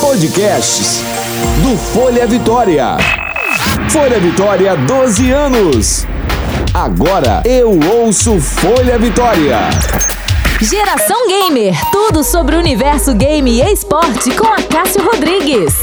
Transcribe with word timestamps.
Podcasts 0.00 1.00
do 1.62 1.76
Folha 1.78 2.26
Vitória. 2.26 2.96
Folha 3.88 4.18
Vitória, 4.18 4.76
12 4.76 5.30
anos. 5.30 6.06
Agora 6.74 7.40
eu 7.44 7.78
ouço 7.78 8.40
Folha 8.40 8.98
Vitória. 8.98 9.58
Geração 10.62 11.26
Gamer, 11.26 11.74
tudo 11.90 12.22
sobre 12.22 12.54
o 12.54 12.58
universo 12.58 13.14
game 13.14 13.50
e 13.50 13.72
esporte 13.72 14.30
com 14.36 14.46
Acácio 14.46 15.02
Rodrigues. 15.02 15.74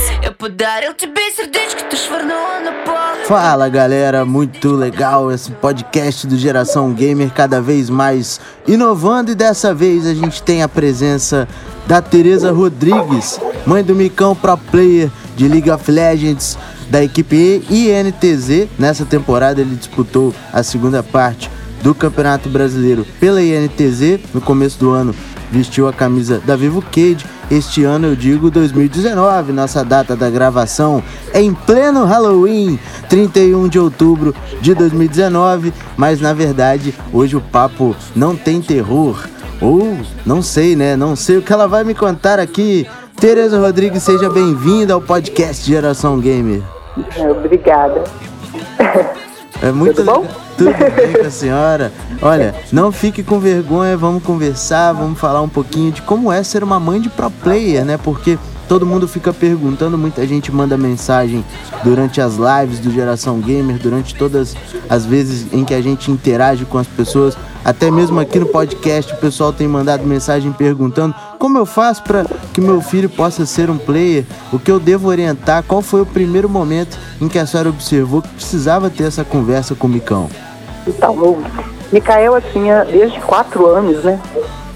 Fala 3.25 3.69
galera, 3.69 4.23
muito 4.23 4.73
legal 4.73 5.31
esse 5.31 5.49
podcast 5.49 6.27
do 6.27 6.37
Geração 6.37 6.93
Gamer, 6.93 7.33
cada 7.33 7.59
vez 7.59 7.89
mais 7.89 8.39
inovando 8.67 9.31
e 9.31 9.35
dessa 9.35 9.73
vez 9.73 10.05
a 10.05 10.13
gente 10.13 10.43
tem 10.43 10.61
a 10.61 10.69
presença 10.69 11.47
da 11.87 11.99
Tereza 11.99 12.51
Rodrigues, 12.51 13.39
mãe 13.65 13.83
do 13.83 13.95
Micão 13.95 14.35
Pro 14.35 14.55
Player 14.55 15.09
de 15.35 15.47
League 15.47 15.71
of 15.71 15.91
Legends 15.91 16.55
da 16.87 17.03
equipe 17.03 17.65
INTZ. 17.67 18.67
Nessa 18.77 19.05
temporada 19.05 19.59
ele 19.59 19.75
disputou 19.75 20.31
a 20.53 20.61
segunda 20.61 21.01
parte 21.01 21.56
do 21.81 21.93
Campeonato 21.93 22.49
Brasileiro 22.49 23.05
pela 23.19 23.41
INTZ. 23.41 24.19
No 24.33 24.41
começo 24.41 24.79
do 24.79 24.91
ano 24.91 25.13
vestiu 25.51 25.87
a 25.87 25.93
camisa 25.93 26.41
da 26.45 26.55
Vivo 26.55 26.81
Cage. 26.81 27.25
Este 27.49 27.83
ano 27.83 28.07
eu 28.07 28.15
digo 28.15 28.51
2019, 28.51 29.53
nossa 29.53 29.83
data 29.83 30.15
da 30.15 30.29
gravação 30.29 31.01
é 31.33 31.41
em 31.41 31.53
pleno 31.53 32.03
Halloween, 32.03 32.77
31 33.07 33.69
de 33.69 33.79
outubro 33.79 34.35
de 34.59 34.73
2019, 34.73 35.73
mas 35.95 36.19
na 36.19 36.33
verdade 36.33 36.93
hoje 37.13 37.37
o 37.37 37.41
papo 37.41 37.95
não 38.15 38.35
tem 38.35 38.61
terror. 38.61 39.27
Ou 39.59 39.97
não 40.25 40.41
sei, 40.41 40.75
né? 40.75 40.95
Não 40.95 41.15
sei 41.15 41.37
o 41.37 41.41
que 41.41 41.51
ela 41.51 41.67
vai 41.67 41.83
me 41.83 41.95
contar 41.95 42.39
aqui. 42.39 42.85
Tereza 43.19 43.59
Rodrigues, 43.59 44.03
seja 44.03 44.29
bem-vinda 44.29 44.93
ao 44.93 45.01
podcast 45.01 45.65
Geração 45.65 46.19
Gamer. 46.19 46.61
Obrigada. 47.31 48.03
É 49.61 49.71
muito 49.71 49.97
Tudo 49.97 50.05
bom? 50.05 50.27
Tudo 50.57 50.71
bem 50.95 51.13
com 51.13 51.27
a 51.27 51.31
senhora? 51.31 51.91
Olha, 52.21 52.55
não 52.71 52.91
fique 52.91 53.23
com 53.23 53.39
vergonha, 53.39 53.97
vamos 53.97 54.23
conversar, 54.23 54.93
vamos 54.93 55.19
falar 55.19 55.41
um 55.41 55.49
pouquinho 55.49 55.91
de 55.91 56.01
como 56.01 56.31
é 56.31 56.43
ser 56.43 56.63
uma 56.63 56.79
mãe 56.79 56.99
de 57.01 57.09
pro 57.09 57.29
player, 57.29 57.85
né? 57.85 57.97
Porque 57.97 58.37
todo 58.67 58.85
mundo 58.85 59.07
fica 59.07 59.33
perguntando, 59.33 59.97
muita 59.97 60.25
gente 60.27 60.51
manda 60.51 60.77
mensagem 60.77 61.43
durante 61.83 62.19
as 62.19 62.35
lives 62.35 62.79
do 62.79 62.91
Geração 62.91 63.39
Gamer, 63.39 63.77
durante 63.77 64.13
todas 64.13 64.55
as 64.89 65.05
vezes 65.05 65.51
em 65.53 65.63
que 65.63 65.73
a 65.73 65.81
gente 65.81 66.11
interage 66.11 66.65
com 66.65 66.77
as 66.77 66.87
pessoas, 66.87 67.37
até 67.67 67.91
mesmo 67.91 68.17
aqui 68.17 68.39
no 68.39 68.45
podcast 68.45 69.13
o 69.13 69.17
pessoal 69.17 69.51
tem 69.51 69.67
mandado 69.67 70.07
mensagem 70.07 70.53
perguntando 70.53 71.13
como 71.37 71.57
eu 71.57 71.65
faço 71.65 72.01
para 72.01 72.23
que 72.53 72.61
meu 72.61 72.79
filho 72.79 73.09
possa 73.09 73.45
ser 73.45 73.69
um 73.69 73.77
player, 73.77 74.23
o 74.53 74.57
que 74.57 74.71
eu 74.71 74.79
devo 74.79 75.09
orientar, 75.09 75.63
qual 75.63 75.81
foi 75.81 75.99
o 75.99 76.05
primeiro 76.05 76.47
momento 76.47 76.97
em 77.21 77.27
que 77.27 77.37
a 77.37 77.45
senhora 77.45 77.67
observou 77.67 78.21
que 78.21 78.29
precisava 78.29 78.89
ter 78.89 79.03
essa 79.03 79.25
conversa 79.25 79.75
com 79.75 79.85
o 79.85 79.89
Micão. 79.89 80.29
Então, 80.87 81.13
o 81.13 81.43
Mikael 81.91 82.39
tinha 82.53 82.85
desde 82.85 83.19
quatro 83.19 83.65
anos, 83.65 84.01
né? 84.01 84.17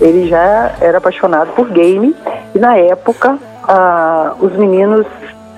Ele 0.02 0.28
já 0.28 0.76
era 0.82 0.98
apaixonado 0.98 1.54
por 1.54 1.70
game 1.70 2.14
e 2.54 2.60
na 2.60 2.76
época 2.76 3.40
ah, 3.64 4.34
os 4.42 4.52
meninos, 4.58 5.08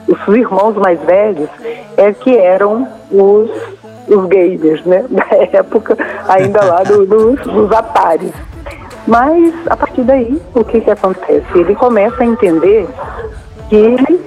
os 0.08 0.36
irmãos 0.36 0.76
mais 0.76 1.02
velhos, 1.02 1.50
é 1.98 2.14
que 2.14 2.38
eram 2.38 2.88
os, 3.10 3.50
os 4.08 4.26
gamers, 4.28 4.84
né? 4.86 5.06
Da 5.10 5.26
época, 5.58 5.98
ainda 6.28 6.64
lá 6.64 6.84
do, 6.84 7.06
dos, 7.06 7.40
dos 7.42 7.72
Atares. 7.72 8.32
Mas 9.08 9.54
a 9.68 9.76
partir 9.76 10.02
daí, 10.04 10.42
o 10.54 10.64
que 10.64 10.82
que 10.82 10.92
acontece? 10.92 11.46
Ele 11.56 11.76
começa 11.76 12.24
a 12.24 12.26
entender 12.26 12.88
que 13.70 13.76
ele, 13.76 14.22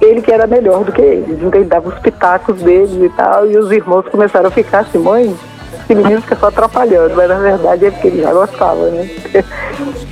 ele 0.00 0.22
que 0.22 0.30
era 0.30 0.46
melhor 0.46 0.84
do 0.84 0.92
que 0.92 1.02
eles. 1.02 1.42
Então 1.42 1.60
ele 1.60 1.68
dava 1.68 1.88
os 1.88 1.98
pitacos 1.98 2.62
deles 2.62 2.94
e 2.94 3.08
tal, 3.10 3.50
e 3.50 3.56
os 3.58 3.70
irmãos 3.72 4.06
começaram 4.08 4.48
a 4.48 4.50
ficar 4.50 4.80
assim, 4.80 4.98
mãe, 4.98 5.36
esse 5.82 5.94
menino 5.94 6.22
fica 6.22 6.36
só 6.36 6.48
atrapalhando, 6.48 7.14
mas 7.16 7.28
na 7.28 7.38
verdade 7.38 7.86
é 7.86 7.90
porque 7.90 8.06
ele 8.06 8.22
já 8.22 8.32
gostava, 8.32 8.90
né? 8.90 9.08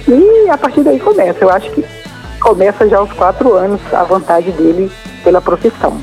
E 0.08 0.48
a 0.48 0.56
partir 0.56 0.80
daí 0.80 0.98
começa. 0.98 1.44
Eu 1.44 1.50
acho 1.50 1.70
que 1.70 1.84
começa 2.40 2.88
já 2.88 2.98
aos 2.98 3.12
quatro 3.12 3.52
anos 3.52 3.80
a 3.92 4.02
vontade 4.04 4.50
dele 4.52 4.90
pela 5.22 5.40
profissão. 5.40 5.98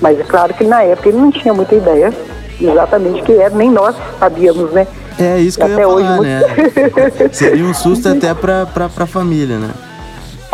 Mas 0.00 0.20
é 0.20 0.22
claro 0.22 0.54
que 0.54 0.62
na 0.62 0.82
época 0.84 1.08
ele 1.08 1.18
não 1.18 1.30
tinha 1.32 1.52
muita 1.52 1.74
ideia 1.74 2.12
exatamente 2.60 3.22
que 3.22 3.32
era, 3.34 3.54
nem 3.54 3.70
nós 3.70 3.94
sabíamos, 4.18 4.72
né? 4.72 4.86
É 5.20 5.38
isso 5.38 5.58
que 5.58 5.64
eu 5.64 5.72
Até 5.72 5.80
ia 5.82 5.88
hoje, 5.88 6.04
falar, 6.06 6.16
muito- 6.16 6.28
né? 6.28 7.28
Seria 7.32 7.64
um 7.64 7.74
susto 7.74 8.08
até 8.08 8.32
pra, 8.34 8.66
pra, 8.66 8.88
pra 8.88 9.06
família, 9.06 9.58
né? 9.58 9.70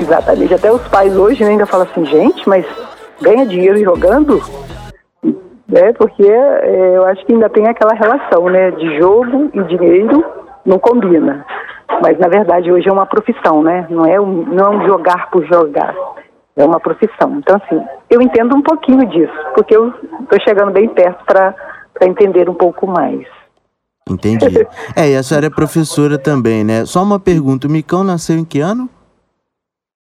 Exatamente. 0.00 0.54
Até 0.54 0.72
os 0.72 0.82
pais 0.88 1.16
hoje 1.16 1.44
né, 1.44 1.50
ainda 1.50 1.66
falam 1.66 1.86
assim, 1.90 2.04
gente, 2.06 2.48
mas 2.48 2.64
ganha 3.20 3.46
dinheiro 3.46 3.78
jogando? 3.78 4.42
Né? 5.68 5.92
Porque 5.94 6.22
é, 6.22 6.92
eu 6.96 7.04
acho 7.06 7.24
que 7.26 7.32
ainda 7.32 7.48
tem 7.48 7.66
aquela 7.66 7.94
relação, 7.94 8.48
né? 8.48 8.70
De 8.72 8.98
jogo 8.98 9.50
e 9.52 9.62
dinheiro 9.64 10.24
não 10.64 10.78
combina. 10.78 11.44
Mas 12.02 12.18
na 12.18 12.28
verdade 12.28 12.72
hoje 12.72 12.88
é 12.88 12.92
uma 12.92 13.06
profissão, 13.06 13.62
né? 13.62 13.86
Não 13.90 14.04
é 14.06 14.20
um, 14.20 14.44
não 14.46 14.64
é 14.72 14.76
um 14.76 14.86
jogar 14.86 15.30
por 15.30 15.44
jogar. 15.46 15.94
É 16.56 16.64
uma 16.64 16.78
profissão. 16.78 17.36
Então, 17.38 17.56
assim, 17.56 17.82
eu 18.08 18.22
entendo 18.22 18.54
um 18.56 18.62
pouquinho 18.62 19.04
disso, 19.06 19.32
porque 19.54 19.76
eu 19.76 19.92
estou 20.22 20.40
chegando 20.46 20.70
bem 20.70 20.88
perto 20.88 21.24
para 21.24 21.52
entender 22.06 22.48
um 22.48 22.54
pouco 22.54 22.86
mais. 22.86 23.26
Entendi. 24.08 24.66
É, 24.96 25.10
e 25.10 25.16
a 25.16 25.22
senhora 25.22 25.46
é 25.46 25.50
professora 25.50 26.18
também, 26.18 26.62
né? 26.62 26.84
Só 26.84 27.02
uma 27.02 27.18
pergunta, 27.18 27.66
o 27.66 27.70
Micão 27.70 28.04
nasceu 28.04 28.36
em 28.36 28.44
que 28.44 28.60
ano? 28.60 28.88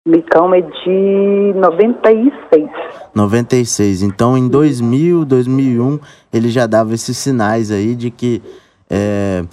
Micão 0.08 0.54
é 0.54 0.62
de 0.62 1.54
96. 1.56 2.70
96. 3.14 4.02
Então, 4.02 4.38
em 4.38 4.48
2000, 4.48 5.26
2001, 5.26 6.00
ele 6.32 6.50
já 6.50 6.66
dava 6.66 6.94
esses 6.94 7.18
sinais 7.18 7.70
aí 7.72 7.96
de 7.96 8.10
que 8.10 8.42
é, 8.90 9.44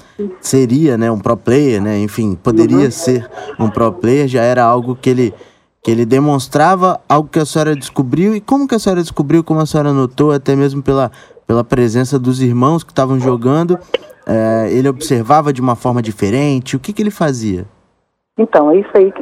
seria, 0.40 0.96
né, 0.96 1.10
um 1.10 1.18
pro 1.18 1.36
player, 1.36 1.82
né? 1.82 1.98
Enfim, 1.98 2.34
poderia 2.34 2.90
ser 2.90 3.28
um 3.58 3.68
pro 3.68 3.92
player, 3.92 4.28
já 4.28 4.42
era 4.42 4.64
algo 4.64 4.96
que 4.96 5.10
ele 5.10 5.34
que 5.82 5.90
ele 5.92 6.04
demonstrava 6.04 7.00
algo 7.08 7.28
que 7.28 7.38
a 7.38 7.44
senhora 7.44 7.76
descobriu 7.76 8.34
e 8.34 8.40
como 8.40 8.66
que 8.66 8.74
a 8.74 8.78
senhora 8.78 9.00
descobriu, 9.00 9.44
como 9.44 9.60
a 9.60 9.66
senhora 9.66 9.92
notou, 9.92 10.32
até 10.32 10.56
mesmo 10.56 10.82
pela, 10.82 11.12
pela 11.46 11.62
presença 11.64 12.18
dos 12.18 12.42
irmãos 12.42 12.82
que 12.82 12.90
estavam 12.92 13.18
jogando, 13.20 13.78
é, 14.26 14.68
ele 14.70 14.88
observava 14.88 15.52
de 15.52 15.60
uma 15.60 15.76
forma 15.76 16.02
diferente, 16.02 16.76
o 16.76 16.80
que 16.80 16.92
que 16.92 17.02
ele 17.02 17.10
fazia? 17.10 17.64
Então, 18.38 18.70
é 18.70 18.76
isso 18.78 18.90
aí. 18.94 19.12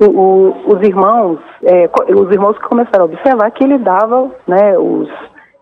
o- 0.00 0.04
o- 0.06 0.76
os 0.76 0.86
irmãos, 0.86 1.40
é, 1.64 1.90
os 2.14 2.30
irmãos 2.30 2.56
que 2.56 2.68
começaram 2.68 3.02
a 3.02 3.04
observar 3.06 3.50
que 3.50 3.64
ele 3.64 3.78
dava, 3.78 4.30
né, 4.46 4.78
os, 4.78 5.08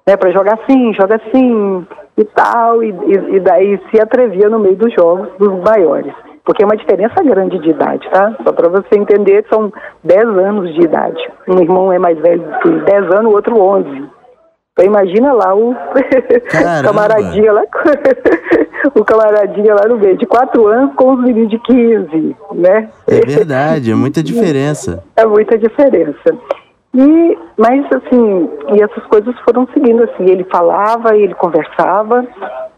né, 0.06 0.14
para 0.14 0.30
jogar 0.30 0.58
assim, 0.60 0.92
joga 0.92 1.16
assim 1.16 1.86
e 2.18 2.24
tal, 2.24 2.82
e, 2.84 2.90
e- 2.90 3.36
e 3.36 3.40
daí 3.40 3.80
se 3.90 3.98
atrevia 3.98 4.50
no 4.50 4.58
meio 4.58 4.76
dos 4.76 4.92
jogos 4.92 5.28
dos 5.38 5.58
maiores. 5.64 6.12
Porque 6.44 6.62
é 6.62 6.66
uma 6.66 6.76
diferença 6.76 7.22
grande 7.24 7.58
de 7.60 7.70
idade, 7.70 8.06
tá? 8.10 8.36
Só 8.44 8.52
para 8.52 8.68
você 8.68 8.98
entender, 8.98 9.44
são 9.50 9.72
10 10.04 10.28
anos 10.28 10.72
de 10.74 10.82
idade. 10.82 11.18
Um 11.48 11.58
irmão 11.58 11.90
é 11.90 11.98
mais 11.98 12.18
velho 12.18 12.44
que 12.62 12.68
10 12.84 13.04
anos, 13.14 13.32
o 13.32 13.34
outro 13.36 13.58
11. 13.58 14.04
Então 14.76 14.84
imagina 14.84 15.32
lá 15.32 15.54
o 15.54 15.74
camaradinha 16.84 17.50
lá, 17.50 17.62
o 18.94 19.02
camaradinha 19.02 19.74
lá 19.74 19.88
no 19.88 19.96
meio, 19.96 20.18
de 20.18 20.26
4 20.26 20.66
anos 20.66 20.94
com 20.94 21.14
os 21.14 21.20
meninos 21.22 21.48
de 21.48 21.58
15, 21.60 22.36
né? 22.52 22.90
É 23.08 23.20
verdade, 23.24 23.90
é 23.90 23.94
muita 23.94 24.20
diferença. 24.22 25.02
É 25.16 25.24
muita 25.24 25.56
diferença. 25.56 26.36
E, 26.94 27.38
mas 27.56 27.86
assim, 27.90 28.50
e 28.74 28.82
essas 28.82 29.02
coisas 29.06 29.34
foram 29.46 29.66
seguindo 29.72 30.02
assim, 30.04 30.28
ele 30.28 30.44
falava, 30.44 31.16
ele 31.16 31.34
conversava, 31.34 32.26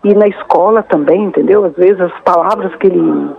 e 0.04 0.14
na 0.14 0.28
escola 0.28 0.84
também, 0.84 1.24
entendeu? 1.24 1.64
Às 1.64 1.74
vezes 1.74 2.00
as 2.00 2.20
palavras 2.20 2.72
que 2.76 2.86
ele, 2.86 3.30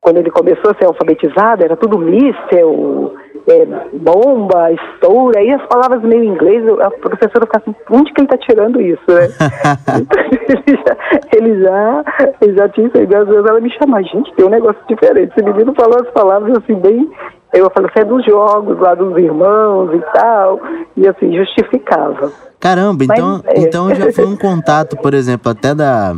quando 0.00 0.16
ele 0.16 0.30
começou 0.30 0.70
a 0.70 0.74
ser 0.74 0.86
alfabetizado, 0.86 1.62
era 1.62 1.76
tudo 1.76 1.98
míssel, 1.98 3.14
é, 3.48 3.66
bomba, 3.92 4.72
estoura, 4.72 5.38
aí 5.38 5.52
as 5.52 5.64
palavras 5.66 6.02
meio 6.02 6.24
em 6.24 6.28
inglês, 6.28 6.64
a 6.80 6.90
professora 6.90 7.46
ficava 7.46 7.64
assim, 7.64 7.74
onde 7.90 8.12
que 8.12 8.20
ele 8.20 8.26
está 8.26 8.38
tirando 8.38 8.80
isso, 8.80 9.04
né? 9.08 9.28
Então, 9.96 10.22
ele, 10.66 10.78
já, 10.84 10.96
ele 11.32 11.62
já, 11.62 12.04
ele 12.40 12.56
já 12.56 12.68
tinha 12.68 12.86
isso 12.86 12.96
às 12.96 13.28
vezes 13.28 13.46
ela 13.46 13.60
me 13.60 13.70
chama, 13.78 14.02
gente, 14.02 14.32
tem 14.34 14.46
um 14.46 14.50
negócio 14.50 14.80
diferente, 14.88 15.32
esse 15.36 15.44
menino 15.44 15.74
falou 15.74 16.00
as 16.00 16.10
palavras 16.10 16.56
assim, 16.58 16.74
bem, 16.74 17.08
eu 17.52 17.70
falo, 17.70 17.88
você 17.88 18.00
é 18.00 18.04
dos 18.04 18.24
jogos 18.24 18.78
lá 18.78 18.94
dos 18.94 19.16
irmãos 19.16 19.94
e 19.94 20.00
tal, 20.12 20.60
e 20.96 21.08
assim, 21.08 21.36
justificava. 21.36 22.30
Caramba, 22.58 23.04
Mas, 23.06 23.18
então, 23.18 23.42
é. 23.46 23.60
então 23.60 23.94
já 23.94 24.12
foi 24.12 24.26
um 24.26 24.36
contato, 24.36 24.96
por 24.96 25.14
exemplo, 25.14 25.50
até 25.50 25.74
da 25.74 26.16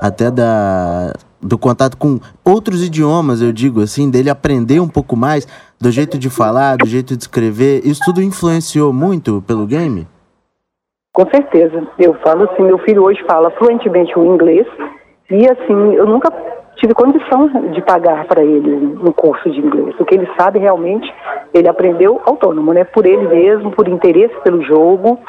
até 0.00 0.30
da 0.30 1.12
do 1.44 1.58
contato 1.58 1.96
com 1.96 2.18
outros 2.44 2.82
idiomas, 2.82 3.42
eu 3.42 3.52
digo 3.52 3.82
assim, 3.82 4.10
dele 4.10 4.30
aprender 4.30 4.80
um 4.80 4.88
pouco 4.88 5.14
mais 5.14 5.46
do 5.78 5.90
jeito 5.90 6.18
de 6.18 6.30
falar, 6.30 6.78
do 6.78 6.86
jeito 6.86 7.14
de 7.14 7.22
escrever. 7.22 7.82
Isso 7.84 8.00
tudo 8.04 8.22
influenciou 8.22 8.92
muito 8.92 9.42
pelo 9.46 9.66
game? 9.66 10.06
Com 11.12 11.28
certeza. 11.30 11.86
Eu 11.98 12.14
falo 12.14 12.44
assim, 12.44 12.62
meu 12.62 12.78
filho 12.78 13.04
hoje 13.04 13.22
fala 13.26 13.50
fluentemente 13.52 14.18
o 14.18 14.24
inglês 14.34 14.66
e 15.30 15.46
assim, 15.46 15.94
eu 15.94 16.06
nunca 16.06 16.32
tive 16.76 16.94
condição 16.94 17.48
de 17.72 17.80
pagar 17.82 18.26
para 18.26 18.42
ele 18.42 18.98
um 19.00 19.12
curso 19.12 19.48
de 19.50 19.60
inglês. 19.60 19.94
O 20.00 20.04
que 20.04 20.14
ele 20.14 20.28
sabe 20.38 20.58
realmente, 20.58 21.12
ele 21.52 21.68
aprendeu 21.68 22.20
autônomo, 22.24 22.72
né? 22.72 22.84
Por 22.84 23.06
ele 23.06 23.28
mesmo, 23.28 23.70
por 23.70 23.86
interesse 23.86 24.34
pelo 24.42 24.62
jogo 24.62 25.20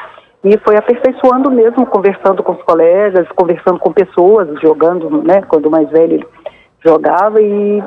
e 0.48 0.56
foi 0.58 0.76
aperfeiçoando 0.76 1.50
mesmo, 1.50 1.84
conversando 1.86 2.40
com 2.40 2.52
os 2.52 2.62
colegas, 2.62 3.26
conversando 3.34 3.80
com 3.80 3.92
pessoas, 3.92 4.48
jogando, 4.60 5.10
né? 5.22 5.42
Quando 5.42 5.68
mais 5.68 5.90
velho 5.90 6.24
jogava 6.84 7.42
e 7.42 7.82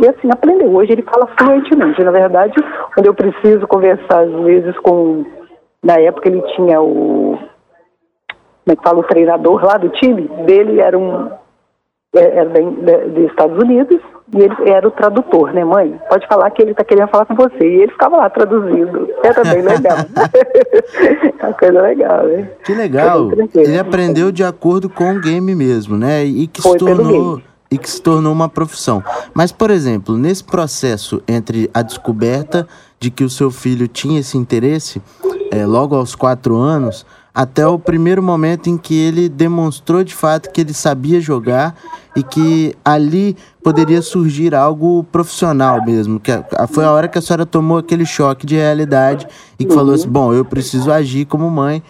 e 0.00 0.08
assim 0.08 0.28
aprendeu. 0.32 0.74
Hoje 0.74 0.92
ele 0.92 1.02
fala 1.02 1.28
fluentemente. 1.38 2.02
Na 2.02 2.10
verdade, 2.10 2.54
quando 2.94 3.06
eu 3.06 3.14
preciso 3.14 3.66
conversar 3.68 4.24
às 4.24 4.32
vezes 4.42 4.76
com 4.78 5.24
na 5.82 6.00
época 6.00 6.28
ele 6.28 6.42
tinha 6.56 6.80
o 6.80 7.38
como 7.38 8.72
é 8.72 8.76
que 8.76 8.82
fala 8.82 8.98
o 8.98 9.04
treinador 9.04 9.64
lá 9.64 9.76
do 9.78 9.88
time 9.88 10.28
dele 10.44 10.80
era 10.80 10.98
um 10.98 11.30
dos 12.12 13.30
Estados 13.30 13.56
Unidos 13.58 14.00
e 14.32 14.42
ele 14.42 14.54
era 14.68 14.86
o 14.86 14.90
tradutor, 14.90 15.52
né, 15.52 15.64
mãe? 15.64 15.98
Pode 16.08 16.26
falar 16.26 16.50
que 16.50 16.62
ele 16.62 16.70
está 16.72 16.84
querendo 16.84 17.08
falar 17.08 17.26
com 17.26 17.34
você. 17.34 17.62
E 17.62 17.82
ele 17.82 17.92
ficava 17.92 18.16
lá 18.16 18.30
traduzindo. 18.30 19.08
Era 19.24 19.42
bem 19.44 19.62
legal. 19.62 19.96
é 21.40 21.44
uma 21.46 21.52
coisa 21.54 21.82
legal, 21.82 22.26
né? 22.26 22.50
Que 22.64 22.74
legal. 22.74 23.30
Ele 23.54 23.78
aprendeu 23.78 24.30
de 24.30 24.44
acordo 24.44 24.88
com 24.88 25.14
o 25.14 25.20
game 25.20 25.54
mesmo, 25.54 25.96
né? 25.96 26.24
E 26.24 26.46
que 26.46 26.62
Foi 26.62 26.72
se 26.72 26.78
tornou 26.78 27.40
e 27.72 27.78
que 27.78 27.88
se 27.88 28.02
tornou 28.02 28.32
uma 28.32 28.48
profissão. 28.48 29.02
Mas, 29.32 29.52
por 29.52 29.70
exemplo, 29.70 30.18
nesse 30.18 30.42
processo 30.42 31.22
entre 31.28 31.70
a 31.72 31.82
descoberta 31.82 32.66
de 32.98 33.10
que 33.10 33.22
o 33.22 33.30
seu 33.30 33.50
filho 33.50 33.86
tinha 33.86 34.18
esse 34.18 34.36
interesse, 34.36 35.00
é, 35.52 35.64
logo 35.64 35.94
aos 35.94 36.16
quatro 36.16 36.56
anos, 36.56 37.06
até 37.34 37.66
o 37.66 37.78
primeiro 37.78 38.22
momento 38.22 38.68
em 38.68 38.76
que 38.76 38.94
ele 38.94 39.28
demonstrou 39.28 40.02
de 40.02 40.14
fato 40.14 40.50
que 40.50 40.60
ele 40.60 40.74
sabia 40.74 41.20
jogar 41.20 41.76
e 42.16 42.22
que 42.22 42.74
ali 42.84 43.36
poderia 43.62 44.02
surgir 44.02 44.54
algo 44.54 45.04
profissional 45.04 45.84
mesmo. 45.84 46.18
Que 46.18 46.32
foi 46.70 46.84
a 46.84 46.90
hora 46.90 47.08
que 47.08 47.18
a 47.18 47.22
senhora 47.22 47.46
tomou 47.46 47.78
aquele 47.78 48.04
choque 48.04 48.46
de 48.46 48.56
realidade 48.56 49.26
e 49.58 49.64
que 49.64 49.70
uhum. 49.70 49.76
falou 49.76 49.94
assim: 49.94 50.08
bom, 50.08 50.32
eu 50.32 50.44
preciso 50.44 50.90
agir 50.90 51.24
como 51.24 51.48
mãe. 51.50 51.82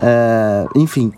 É, 0.00 0.66
enfim, 0.74 1.12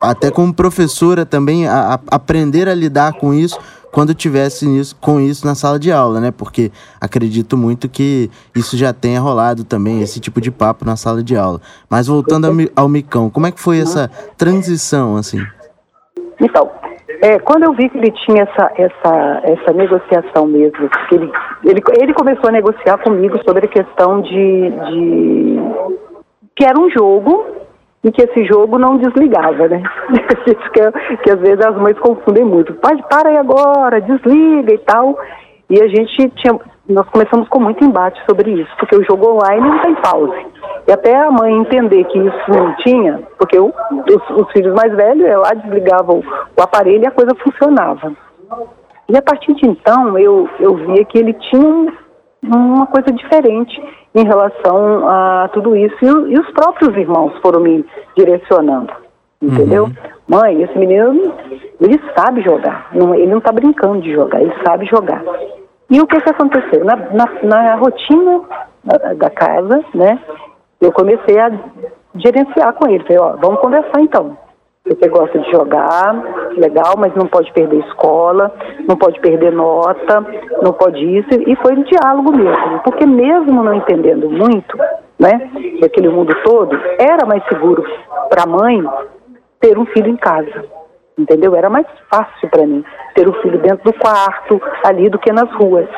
até 0.00 0.30
como 0.30 0.52
professora 0.52 1.24
também, 1.24 1.66
a, 1.66 1.94
a 1.94 2.00
aprender 2.16 2.68
a 2.68 2.74
lidar 2.74 3.14
com 3.14 3.32
isso 3.32 3.58
quando 3.92 4.14
tivesse 4.14 4.66
nisso, 4.66 4.96
com 4.98 5.20
isso 5.20 5.46
na 5.46 5.54
sala 5.54 5.78
de 5.78 5.92
aula, 5.92 6.18
né? 6.18 6.32
Porque 6.32 6.72
acredito 6.98 7.56
muito 7.56 7.88
que 7.88 8.30
isso 8.56 8.76
já 8.76 8.92
tenha 8.92 9.20
rolado 9.20 9.64
também, 9.64 10.00
esse 10.00 10.18
tipo 10.18 10.40
de 10.40 10.50
papo 10.50 10.84
na 10.84 10.96
sala 10.96 11.22
de 11.22 11.36
aula. 11.36 11.60
Mas 11.90 12.06
voltando 12.06 12.46
ao, 12.46 12.52
ao 12.74 12.88
Micão, 12.88 13.28
como 13.28 13.46
é 13.46 13.52
que 13.52 13.60
foi 13.60 13.78
essa 13.78 14.10
transição, 14.36 15.16
assim? 15.16 15.46
Então, 16.40 16.70
é, 17.20 17.38
quando 17.38 17.64
eu 17.64 17.72
vi 17.74 17.88
que 17.90 17.98
ele 17.98 18.10
tinha 18.10 18.42
essa, 18.42 18.72
essa, 18.76 19.40
essa 19.44 19.72
negociação 19.74 20.46
mesmo, 20.46 20.88
que 21.08 21.14
ele, 21.14 21.30
ele, 21.62 21.82
ele 22.00 22.14
começou 22.14 22.48
a 22.48 22.52
negociar 22.52 22.98
comigo 22.98 23.38
sobre 23.44 23.66
a 23.66 23.68
questão 23.68 24.22
de, 24.22 24.70
de 24.70 25.60
que 26.56 26.64
era 26.64 26.78
um 26.78 26.90
jogo 26.90 27.61
e 28.04 28.10
que 28.10 28.22
esse 28.22 28.44
jogo 28.44 28.78
não 28.78 28.96
desligava, 28.96 29.68
né? 29.68 29.82
Isso 30.46 30.70
que, 30.72 31.16
que 31.18 31.30
às 31.30 31.38
vezes 31.38 31.64
as 31.64 31.76
mães 31.76 31.98
confundem 31.98 32.44
muito. 32.44 32.74
Pai, 32.74 32.96
para 33.08 33.28
aí 33.28 33.36
agora, 33.36 34.00
desliga 34.00 34.74
e 34.74 34.78
tal. 34.78 35.16
E 35.70 35.80
a 35.80 35.86
gente 35.86 36.28
tinha, 36.30 36.58
nós 36.88 37.08
começamos 37.08 37.48
com 37.48 37.60
muito 37.60 37.82
embate 37.84 38.20
sobre 38.28 38.50
isso, 38.50 38.70
porque 38.78 38.96
o 38.96 39.04
jogo 39.04 39.34
online 39.34 39.66
não 39.66 39.78
tem 39.78 39.94
pause. 39.94 40.46
E 40.86 40.92
até 40.92 41.16
a 41.16 41.30
mãe 41.30 41.56
entender 41.56 42.04
que 42.04 42.18
isso 42.18 42.50
não 42.50 42.74
tinha, 42.76 43.22
porque 43.38 43.58
o, 43.58 43.72
os, 44.06 44.30
os, 44.36 44.52
filhos 44.52 44.74
mais 44.74 44.94
velhos, 44.94 45.24
ela 45.24 45.54
desligava 45.54 46.12
o, 46.12 46.18
o 46.18 46.62
aparelho 46.62 47.04
e 47.04 47.06
a 47.06 47.10
coisa 47.10 47.34
funcionava. 47.36 48.12
E 49.08 49.16
a 49.16 49.22
partir 49.22 49.54
de 49.54 49.66
então, 49.66 50.18
eu, 50.18 50.48
eu 50.58 50.74
via 50.74 51.04
que 51.04 51.18
ele 51.18 51.32
tinha 51.34 51.66
um, 51.66 51.86
uma 52.42 52.86
coisa 52.86 53.12
diferente 53.12 53.80
em 54.14 54.24
relação 54.24 55.08
a 55.08 55.48
tudo 55.52 55.76
isso. 55.76 55.96
E, 56.02 56.06
e 56.06 56.38
os 56.38 56.50
próprios 56.50 56.96
irmãos 56.96 57.32
foram 57.40 57.60
me 57.60 57.84
direcionando, 58.16 58.92
entendeu? 59.40 59.84
Uhum. 59.84 59.92
Mãe, 60.28 60.62
esse 60.62 60.78
menino, 60.78 61.34
ele 61.80 62.00
sabe 62.16 62.42
jogar. 62.42 62.88
Não, 62.92 63.14
ele 63.14 63.30
não 63.30 63.38
está 63.38 63.52
brincando 63.52 64.00
de 64.00 64.12
jogar, 64.12 64.40
ele 64.40 64.54
sabe 64.64 64.86
jogar. 64.86 65.22
E 65.90 66.00
o 66.00 66.06
que, 66.06 66.20
que 66.20 66.30
aconteceu? 66.30 66.84
Na, 66.84 66.96
na, 66.96 67.28
na 67.42 67.74
rotina 67.76 68.40
da, 68.84 69.12
da, 69.14 69.30
casa, 69.30 69.84
né, 69.94 70.18
eu 70.80 70.90
comecei 70.90 71.38
a 71.38 71.50
gerenciar 72.16 72.72
com 72.74 72.88
ele. 72.88 73.04
Falei, 73.04 73.18
ó, 73.18 73.36
vamos 73.36 73.60
conversar 73.60 74.00
então. 74.00 74.36
Você 74.84 75.08
gosta 75.08 75.38
de 75.38 75.50
jogar, 75.50 76.12
legal, 76.56 76.94
mas 76.98 77.14
não 77.14 77.26
pode 77.26 77.52
perder 77.52 77.78
escola, 77.86 78.52
não 78.88 78.96
pode 78.96 79.20
perder 79.20 79.52
nota, 79.52 80.26
não 80.60 80.72
pode 80.72 80.98
isso. 80.98 81.28
E 81.46 81.54
foi 81.56 81.76
um 81.76 81.84
diálogo 81.84 82.36
mesmo, 82.36 82.80
porque 82.82 83.06
mesmo 83.06 83.62
não 83.62 83.74
entendendo 83.74 84.28
muito, 84.28 84.76
né, 85.20 85.50
daquele 85.80 86.08
mundo 86.08 86.34
todo, 86.44 86.76
era 86.98 87.24
mais 87.24 87.44
seguro 87.44 87.84
para 88.28 88.42
a 88.42 88.46
mãe 88.46 88.82
ter 89.60 89.78
um 89.78 89.86
filho 89.86 90.08
em 90.08 90.16
casa, 90.16 90.64
entendeu? 91.16 91.54
Era 91.54 91.70
mais 91.70 91.86
fácil 92.10 92.50
para 92.50 92.66
mim 92.66 92.84
ter 93.14 93.28
o 93.28 93.30
um 93.30 93.34
filho 93.34 93.58
dentro 93.60 93.84
do 93.84 93.98
quarto, 93.98 94.60
ali, 94.84 95.08
do 95.08 95.18
que 95.18 95.32
nas 95.32 95.50
ruas. 95.52 95.88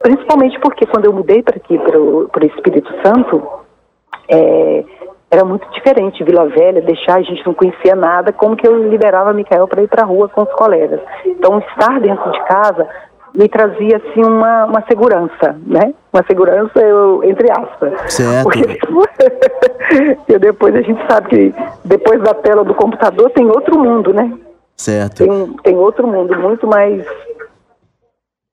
Principalmente 0.00 0.58
porque 0.58 0.84
quando 0.86 1.04
eu 1.04 1.12
mudei 1.12 1.42
para 1.42 1.56
aqui, 1.56 1.78
para 1.78 1.96
o 1.96 2.46
Espírito 2.46 2.92
Santo, 3.04 3.40
é, 4.28 4.84
era 5.30 5.44
muito 5.44 5.68
diferente 5.70 6.24
Vila 6.24 6.48
Velha, 6.48 6.82
deixar 6.82 7.18
a 7.18 7.22
gente 7.22 7.44
não 7.46 7.54
conhecia 7.54 7.94
nada, 7.94 8.32
como 8.32 8.56
que 8.56 8.66
eu 8.66 8.88
liberava 8.88 9.32
Micael 9.32 9.68
para 9.68 9.82
ir 9.82 9.88
para 9.88 10.02
a 10.02 10.06
rua 10.06 10.28
com 10.28 10.42
os 10.42 10.52
colegas. 10.54 11.00
Então, 11.24 11.58
estar 11.60 12.00
dentro 12.00 12.30
de 12.32 12.44
casa 12.44 12.88
me 13.34 13.48
trazia 13.48 13.98
assim 13.98 14.24
uma, 14.24 14.64
uma 14.66 14.84
segurança, 14.88 15.56
né? 15.64 15.94
Uma 16.12 16.24
segurança 16.24 16.80
eu, 16.80 17.22
entre 17.22 17.48
aspas. 17.50 18.12
Certo. 18.12 18.42
Porque, 18.42 18.78
e 20.28 20.38
depois 20.38 20.74
a 20.74 20.82
gente 20.82 21.00
sabe 21.08 21.28
que 21.28 21.54
depois 21.84 22.20
da 22.22 22.34
tela 22.34 22.64
do 22.64 22.74
computador 22.74 23.30
tem 23.30 23.46
outro 23.46 23.78
mundo, 23.78 24.12
né? 24.12 24.36
Certo. 24.76 25.24
Tem, 25.24 25.56
tem 25.62 25.76
outro 25.76 26.08
mundo 26.08 26.36
muito 26.38 26.66
mais 26.66 27.06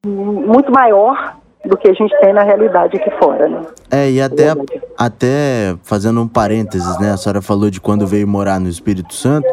muito 0.06 0.72
maior 0.72 1.36
do 1.66 1.78
que 1.78 1.90
a 1.90 1.94
gente 1.94 2.18
tem 2.20 2.34
na 2.34 2.44
realidade 2.44 2.98
aqui 2.98 3.10
fora, 3.20 3.48
né? 3.48 3.62
É, 3.92 4.10
e 4.10 4.22
até, 4.22 4.54
até 4.98 5.76
fazendo 5.84 6.22
um 6.22 6.28
parênteses, 6.28 7.00
né? 7.00 7.12
A 7.12 7.18
senhora 7.18 7.42
falou 7.42 7.70
de 7.70 7.82
quando 7.82 8.06
veio 8.08 8.28
morar 8.28 8.60
no 8.60 8.70
Espírito 8.70 9.14
Santo. 9.14 9.48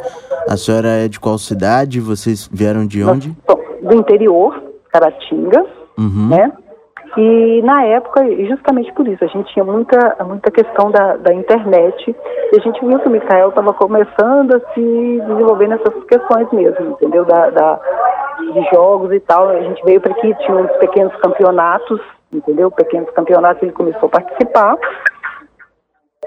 A 0.49 0.57
senhora 0.57 0.89
é 0.89 1.09
de 1.09 1.19
qual 1.19 1.39
cidade? 1.39 2.01
Vocês 2.01 2.49
vieram 2.53 2.87
de 2.87 3.03
onde? 3.03 3.35
Do 3.83 3.95
interior, 3.95 4.63
Caratinga, 4.93 5.65
uhum. 5.99 6.29
né? 6.29 6.53
E 7.17 7.63
na 7.63 7.85
época, 7.85 8.25
justamente 8.49 8.93
por 8.93 9.07
isso, 9.07 9.25
a 9.25 9.29
gente 9.29 9.53
tinha 9.53 9.65
muita, 9.65 10.17
muita 10.25 10.51
questão 10.51 10.91
da, 10.91 11.17
da 11.17 11.33
internet 11.33 12.15
e 12.53 12.57
a 12.57 12.61
gente 12.61 12.85
viu 12.85 12.99
que 12.99 13.09
o 13.09 13.11
Mikael 13.11 13.51
estava 13.51 13.73
começando 13.73 14.57
a 14.57 14.61
se 14.75 15.21
desenvolver 15.29 15.69
nessas 15.69 15.95
questões 16.05 16.51
mesmo, 16.53 16.91
entendeu? 16.93 17.25
Da, 17.25 17.51
da, 17.51 17.81
de 18.39 18.71
jogos 18.75 19.13
e 19.13 19.21
tal. 19.21 19.49
A 19.49 19.61
gente 19.61 19.83
veio 19.85 20.01
para 20.01 20.13
aqui, 20.13 20.35
tinha 20.45 20.57
uns 20.57 20.73
pequenos 20.79 21.15
campeonatos, 21.17 22.01
entendeu? 22.33 22.71
Pequenos 22.71 23.11
campeonatos, 23.11 23.63
ele 23.63 23.73
começou 23.73 24.07
a 24.07 24.21
participar. 24.21 24.77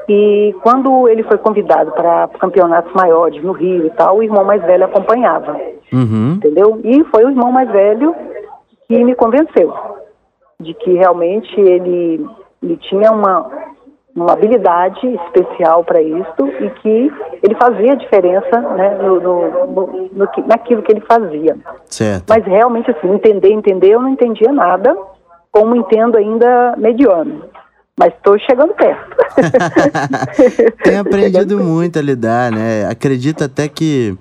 E 0.10 0.56
quando 0.64 1.10
ele 1.10 1.24
foi 1.24 1.38
convidado 1.38 1.92
para 1.92 2.30
campeonatos 2.40 2.94
maiores 2.94 3.44
no 3.44 3.52
Rio 3.52 3.86
e 3.86 3.90
tal, 3.92 4.18
o 4.18 4.24
irmão 4.24 4.44
mais 4.44 4.62
velho 4.64 4.86
acompanhava, 4.86 5.60
uhum. 5.92 6.36
entendeu? 6.36 6.80
E 6.84 7.04
foi 7.06 7.26
o 7.26 7.30
irmão 7.30 7.52
mais 7.52 7.70
velho 7.70 8.16
que 8.88 9.04
me 9.04 9.14
convenceu 9.16 9.74
de 10.62 10.74
que 10.74 10.94
realmente 10.94 11.60
ele, 11.60 12.26
ele 12.64 12.78
tinha 12.78 13.12
uma, 13.12 13.50
uma 14.24 14.34
habilidade 14.34 15.08
especial 15.26 15.84
para 15.84 16.02
isso 16.02 16.48
e 16.60 16.70
que 16.82 17.12
ele 17.44 17.56
fazia 17.56 17.96
diferença 17.96 18.60
né, 18.76 18.96
no, 18.96 19.20
no, 19.20 19.68
no, 19.68 19.88
no, 20.12 20.28
naquilo 20.48 20.82
que 20.82 20.92
ele 20.92 21.02
fazia. 21.02 21.56
Certo. 21.86 22.26
Mas 22.28 22.44
realmente, 22.46 22.90
assim, 22.90 23.14
entender, 23.14 23.52
entender, 23.52 23.90
eu 23.90 24.02
não 24.02 24.10
entendia 24.10 24.52
nada, 24.52 24.98
como 25.52 25.76
entendo 25.76 26.18
ainda 26.18 26.76
mediano. 26.78 27.44
Mas 28.00 28.14
estou 28.14 28.38
chegando 28.40 28.74
perto. 28.74 29.18
Tem 30.84 30.98
aprendido 30.98 31.60
muito 31.60 31.98
a 31.98 32.02
lidar, 32.02 32.52
né? 32.52 32.88
Acredito 32.90 33.44
até 33.44 33.68
que 33.68 34.16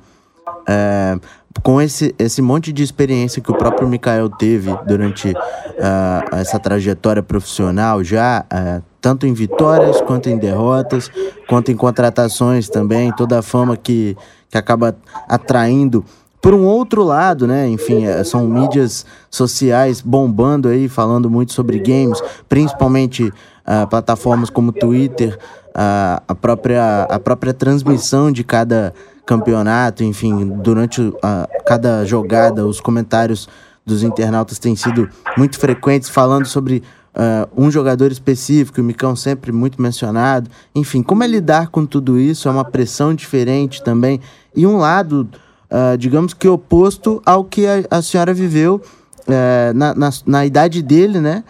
é, 0.69 1.17
com 1.63 1.81
esse, 1.81 2.15
esse 2.19 2.43
monte 2.43 2.73
de 2.73 2.83
experiência 2.83 3.43
que 3.43 3.51
o 3.51 3.57
próprio 3.57 3.89
Mikael 3.89 4.29
teve 4.29 4.77
durante 4.87 5.31
uh, 5.31 6.37
essa 6.37 6.59
trajetória 6.59 7.23
profissional 7.23 8.03
já, 8.03 8.45
uh, 8.53 8.83
tanto 9.01 9.27
em 9.27 9.33
vitórias 9.33 10.01
quanto 10.01 10.29
em 10.29 10.39
derrotas, 10.39 11.11
quanto 11.49 11.71
em 11.71 11.77
contratações 11.77 12.69
também, 12.69 13.13
toda 13.13 13.39
a 13.39 13.43
fama 13.43 13.77
que, 13.77 14.17
que 14.51 14.59
acaba 14.59 14.97
atraindo. 15.29 16.05
Por 16.43 16.55
um 16.55 16.65
outro 16.65 17.03
lado, 17.03 17.47
né, 17.47 17.67
enfim, 17.69 18.05
eh, 18.05 18.23
são 18.23 18.47
mídias 18.47 19.05
sociais 19.29 20.01
bombando 20.01 20.69
aí, 20.69 20.89
falando 20.89 21.29
muito 21.29 21.53
sobre 21.53 21.79
games, 21.81 22.23
principalmente 22.49 23.25
uh, 23.25 23.87
plataformas 23.89 24.49
como 24.49 24.71
Twitter, 24.71 25.37
a, 25.77 26.35
própria, 26.35 27.03
a 27.03 27.19
própria 27.19 27.53
transmissão 27.53 28.33
de 28.33 28.43
cada 28.43 28.95
campeonato, 29.27 30.05
enfim, 30.05 30.47
durante 30.63 31.13
a, 31.21 31.49
cada 31.67 32.05
jogada, 32.05 32.65
os 32.65 32.81
comentários 32.81 33.49
dos 33.85 34.03
internautas 34.03 34.59
têm 34.59 34.77
sido 34.77 35.09
muito 35.37 35.59
frequentes, 35.59 36.09
falando 36.09 36.47
sobre 36.47 36.83
uh, 37.15 37.49
um 37.57 37.71
jogador 37.71 38.13
específico, 38.13 38.81
o 38.81 38.85
Micão 38.85 39.17
sempre 39.17 39.51
muito 39.51 39.83
mencionado. 39.83 40.49
Enfim, 40.75 41.03
como 41.03 41.25
é 41.25 41.27
lidar 41.27 41.69
com 41.69 41.85
tudo 41.85 42.19
isso? 42.19 42.49
É 42.49 42.51
uma 42.51 42.65
pressão 42.65 43.15
diferente 43.15 43.83
também. 43.83 44.21
E 44.55 44.67
um 44.67 44.77
lado, 44.77 45.29
uh, 45.71 45.99
digamos 45.99 46.33
que 46.33 46.47
oposto 46.49 47.21
ao 47.27 47.45
que 47.45 47.67
a, 47.67 47.85
a 47.91 48.03
senhora 48.03 48.33
viveu 48.33 48.81
uh, 49.27 49.75
na, 49.75 49.95
na, 49.95 50.11
na, 50.25 50.47
idade 50.47 50.83
dele, 50.83 51.21
né? 51.21 51.43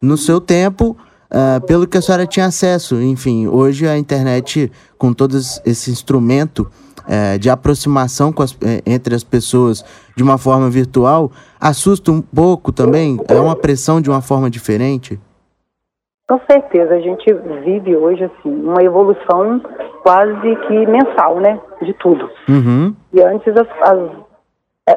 No 0.00 0.16
seu 0.16 0.40
tempo, 0.40 0.94
pelo 1.66 1.86
que 1.86 1.96
a 1.96 2.02
senhora 2.02 2.26
tinha 2.26 2.46
acesso. 2.46 3.00
Enfim, 3.00 3.48
hoje 3.48 3.88
a 3.88 3.98
internet, 3.98 4.70
com 4.98 5.12
todo 5.12 5.36
esse 5.64 5.90
instrumento 5.90 6.70
é, 7.08 7.38
de 7.38 7.48
aproximação 7.50 8.32
as, 8.38 8.56
é, 8.62 8.82
entre 8.86 9.14
as 9.14 9.24
pessoas 9.24 9.84
de 10.16 10.22
uma 10.22 10.38
forma 10.38 10.68
virtual 10.68 11.30
assusta 11.60 12.10
um 12.10 12.20
pouco 12.20 12.72
também? 12.72 13.18
É 13.28 13.34
uma 13.34 13.56
pressão 13.56 14.00
de 14.00 14.10
uma 14.10 14.20
forma 14.20 14.50
diferente? 14.50 15.18
Com 16.28 16.40
certeza, 16.50 16.94
a 16.94 17.00
gente 17.00 17.32
vive 17.64 17.96
hoje 17.96 18.24
assim 18.24 18.52
uma 18.52 18.82
evolução 18.82 19.60
quase 20.02 20.56
que 20.66 20.86
mensal, 20.86 21.38
né, 21.38 21.58
de 21.80 21.92
tudo. 21.94 22.28
Uhum. 22.48 22.94
E 23.12 23.22
antes 23.22 23.54
as, 23.56 23.68
as, 23.82 24.10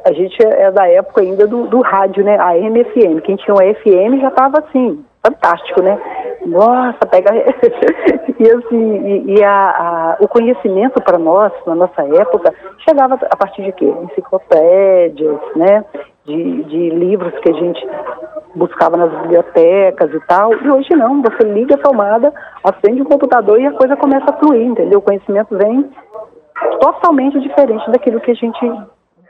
a 0.05 0.13
gente 0.13 0.43
é 0.43 0.71
da 0.71 0.87
época 0.87 1.21
ainda 1.21 1.45
do, 1.45 1.67
do 1.67 1.81
rádio, 1.81 2.23
né, 2.23 2.35
a 2.39 2.57
MFM. 2.57 3.21
Quem 3.23 3.35
tinha 3.35 3.53
o 3.53 3.57
FM 3.57 4.19
já 4.21 4.29
estava 4.29 4.59
assim 4.59 5.03
fantástico, 5.23 5.81
né? 5.83 5.99
Nossa, 6.46 7.00
pega. 7.10 7.31
e 8.39 8.51
assim, 8.51 9.08
e, 9.08 9.36
e 9.36 9.43
a, 9.43 9.69
a, 9.69 10.17
o 10.19 10.27
conhecimento 10.27 11.01
para 11.01 11.17
nós, 11.17 11.51
na 11.65 11.75
nossa 11.75 12.01
época, 12.03 12.53
chegava 12.88 13.15
a 13.15 13.38
partir 13.38 13.63
de 13.63 13.72
quê? 13.74 13.86
Enciclopédias, 13.86 15.39
né? 15.55 15.86
De, 16.25 16.63
de 16.63 16.89
livros 16.91 17.34
que 17.39 17.50
a 17.50 17.53
gente 17.53 17.88
buscava 18.55 18.98
nas 18.98 19.12
bibliotecas 19.22 20.13
e 20.13 20.19
tal. 20.27 20.53
E 20.53 20.69
hoje 20.69 20.96
não, 20.96 21.22
você 21.22 21.43
liga 21.43 21.75
a 21.75 21.79
tomada, 21.79 22.34
acende 22.63 23.01
o 23.01 23.05
computador 23.05 23.60
e 23.60 23.65
a 23.65 23.74
coisa 23.74 23.96
começa 23.96 24.29
a 24.29 24.38
fluir, 24.38 24.65
entendeu? 24.65 25.00
O 25.00 25.03
conhecimento 25.03 25.58
vem 25.58 25.89
totalmente 26.79 27.39
diferente 27.39 27.89
daquilo 27.91 28.19
que 28.19 28.31
a 28.31 28.36
gente 28.36 28.72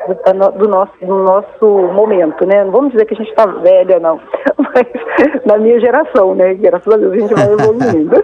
do 0.08 0.68
nosso, 0.68 0.94
do 1.02 1.24
nosso 1.24 1.66
momento, 1.94 2.46
né? 2.46 2.64
Não 2.64 2.72
vamos 2.72 2.92
dizer 2.92 3.06
que 3.06 3.14
a 3.14 3.18
gente 3.18 3.30
está 3.30 3.46
velha, 3.46 4.00
não, 4.00 4.20
mas 4.58 5.46
na 5.46 5.58
minha 5.58 5.80
geração, 5.80 6.34
né? 6.34 6.54
Graças 6.54 6.92
a 6.94 6.98
Deus 6.98 7.14
a 7.14 7.20
gente 7.20 7.34
vai 7.34 7.52
evoluindo. 7.52 8.16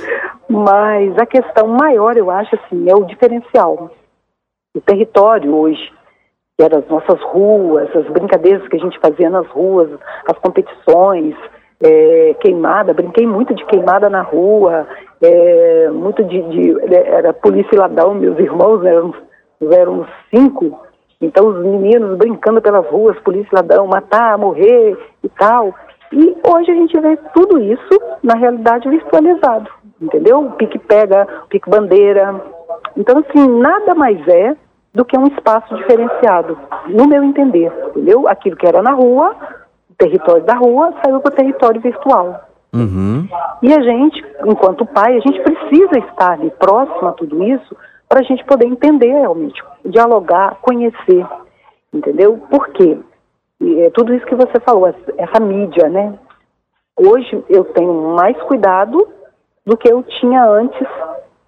mas 0.48 1.18
a 1.18 1.24
questão 1.24 1.68
maior, 1.68 2.16
eu 2.16 2.30
acho, 2.30 2.54
assim, 2.56 2.88
é 2.88 2.94
o 2.94 3.04
diferencial. 3.04 3.90
O 4.76 4.80
território 4.80 5.54
hoje, 5.54 5.90
que 6.58 6.64
eram 6.64 6.78
as 6.78 6.88
nossas 6.88 7.20
ruas, 7.22 7.88
as 7.96 8.06
brincadeiras 8.08 8.66
que 8.68 8.76
a 8.76 8.80
gente 8.80 8.98
fazia 9.00 9.30
nas 9.30 9.46
ruas, 9.48 9.88
as 10.28 10.38
competições, 10.38 11.34
é, 11.82 12.34
queimada, 12.40 12.94
brinquei 12.94 13.26
muito 13.26 13.54
de 13.54 13.64
queimada 13.66 14.08
na 14.08 14.22
rua, 14.22 14.86
é, 15.20 15.88
muito 15.90 16.22
de, 16.24 16.40
de, 16.42 16.94
era 16.94 17.32
polícia 17.32 17.74
e 17.74 17.78
ladrão, 17.78 18.14
meus 18.14 18.38
irmãos, 18.38 18.82
né, 18.82 18.90
eram, 18.90 19.14
eram 19.72 20.06
cinco, 20.30 20.80
então 21.22 21.46
os 21.46 21.64
meninos 21.64 22.18
brincando 22.18 22.60
pelas 22.60 22.84
ruas, 22.88 23.18
polícia 23.20 23.48
ladrão, 23.52 23.86
matar, 23.86 24.36
morrer 24.36 24.98
e 25.22 25.28
tal. 25.28 25.72
E 26.12 26.36
hoje 26.46 26.70
a 26.70 26.74
gente 26.74 26.98
vê 26.98 27.16
tudo 27.32 27.58
isso 27.58 28.00
na 28.22 28.34
realidade 28.34 28.88
virtualizado, 28.88 29.70
entendeu? 30.00 30.40
O 30.40 30.50
pique 30.52 30.78
pega, 30.78 31.26
o 31.44 31.48
pique 31.48 31.70
bandeira. 31.70 32.42
Então, 32.96 33.18
assim, 33.18 33.48
nada 33.60 33.94
mais 33.94 34.18
é 34.28 34.56
do 34.92 35.04
que 35.04 35.16
um 35.16 35.26
espaço 35.28 35.74
diferenciado, 35.76 36.58
no 36.88 37.06
meu 37.06 37.24
entender, 37.24 37.72
entendeu? 37.90 38.28
Aquilo 38.28 38.56
que 38.56 38.66
era 38.66 38.82
na 38.82 38.92
rua, 38.92 39.34
o 39.90 39.94
território 39.96 40.44
da 40.44 40.54
rua, 40.54 40.92
saiu 41.02 41.20
para 41.20 41.32
o 41.32 41.36
território 41.36 41.80
virtual. 41.80 42.48
Uhum. 42.74 43.26
E 43.62 43.72
a 43.72 43.80
gente, 43.80 44.22
enquanto 44.44 44.84
pai, 44.84 45.16
a 45.16 45.20
gente 45.20 45.40
precisa 45.40 45.98
estar 45.98 46.32
ali 46.32 46.50
próximo 46.58 47.08
a 47.08 47.12
tudo 47.12 47.42
isso 47.42 47.76
para 48.12 48.20
a 48.20 48.24
gente 48.24 48.44
poder 48.44 48.66
entender 48.66 49.10
realmente, 49.10 49.58
dialogar, 49.86 50.58
conhecer, 50.60 51.26
entendeu? 51.90 52.38
Por 52.50 52.68
quê? 52.68 52.98
E 53.58 53.80
é 53.80 53.90
tudo 53.90 54.12
isso 54.12 54.26
que 54.26 54.34
você 54.34 54.60
falou, 54.60 54.94
essa 55.16 55.40
mídia, 55.40 55.88
né? 55.88 56.12
Hoje 56.94 57.42
eu 57.48 57.64
tenho 57.64 58.14
mais 58.14 58.36
cuidado 58.42 59.08
do 59.64 59.78
que 59.78 59.90
eu 59.90 60.02
tinha 60.02 60.44
antes, 60.44 60.86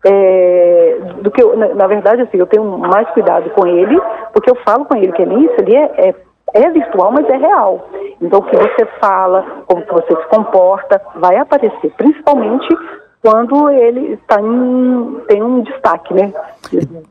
é, 0.06 1.00
do 1.20 1.30
que 1.30 1.42
eu, 1.42 1.54
na, 1.54 1.74
na, 1.74 1.86
verdade, 1.86 2.22
assim, 2.22 2.38
eu 2.38 2.46
tenho 2.46 2.64
mais 2.78 3.10
cuidado 3.10 3.50
com 3.50 3.66
ele, 3.66 4.00
porque 4.32 4.50
eu 4.50 4.56
falo 4.66 4.86
com 4.86 4.96
ele 4.96 5.12
que 5.12 5.20
ele, 5.20 5.44
isso 5.44 5.56
ali 5.60 5.76
é, 5.76 6.08
é, 6.08 6.14
é 6.54 6.70
virtual, 6.70 7.12
mas 7.12 7.28
é 7.28 7.36
real. 7.36 7.90
Então, 8.22 8.38
o 8.38 8.42
que 8.42 8.56
você 8.56 8.86
fala, 9.02 9.44
como 9.66 9.84
você 9.84 10.16
se 10.16 10.28
comporta, 10.28 10.98
vai 11.16 11.36
aparecer, 11.36 11.92
principalmente 11.94 12.74
quando 13.24 13.70
ele 13.70 14.12
está 14.12 14.38
em, 14.38 15.16
tem 15.26 15.42
um 15.42 15.62
destaque, 15.62 16.12
né, 16.12 16.30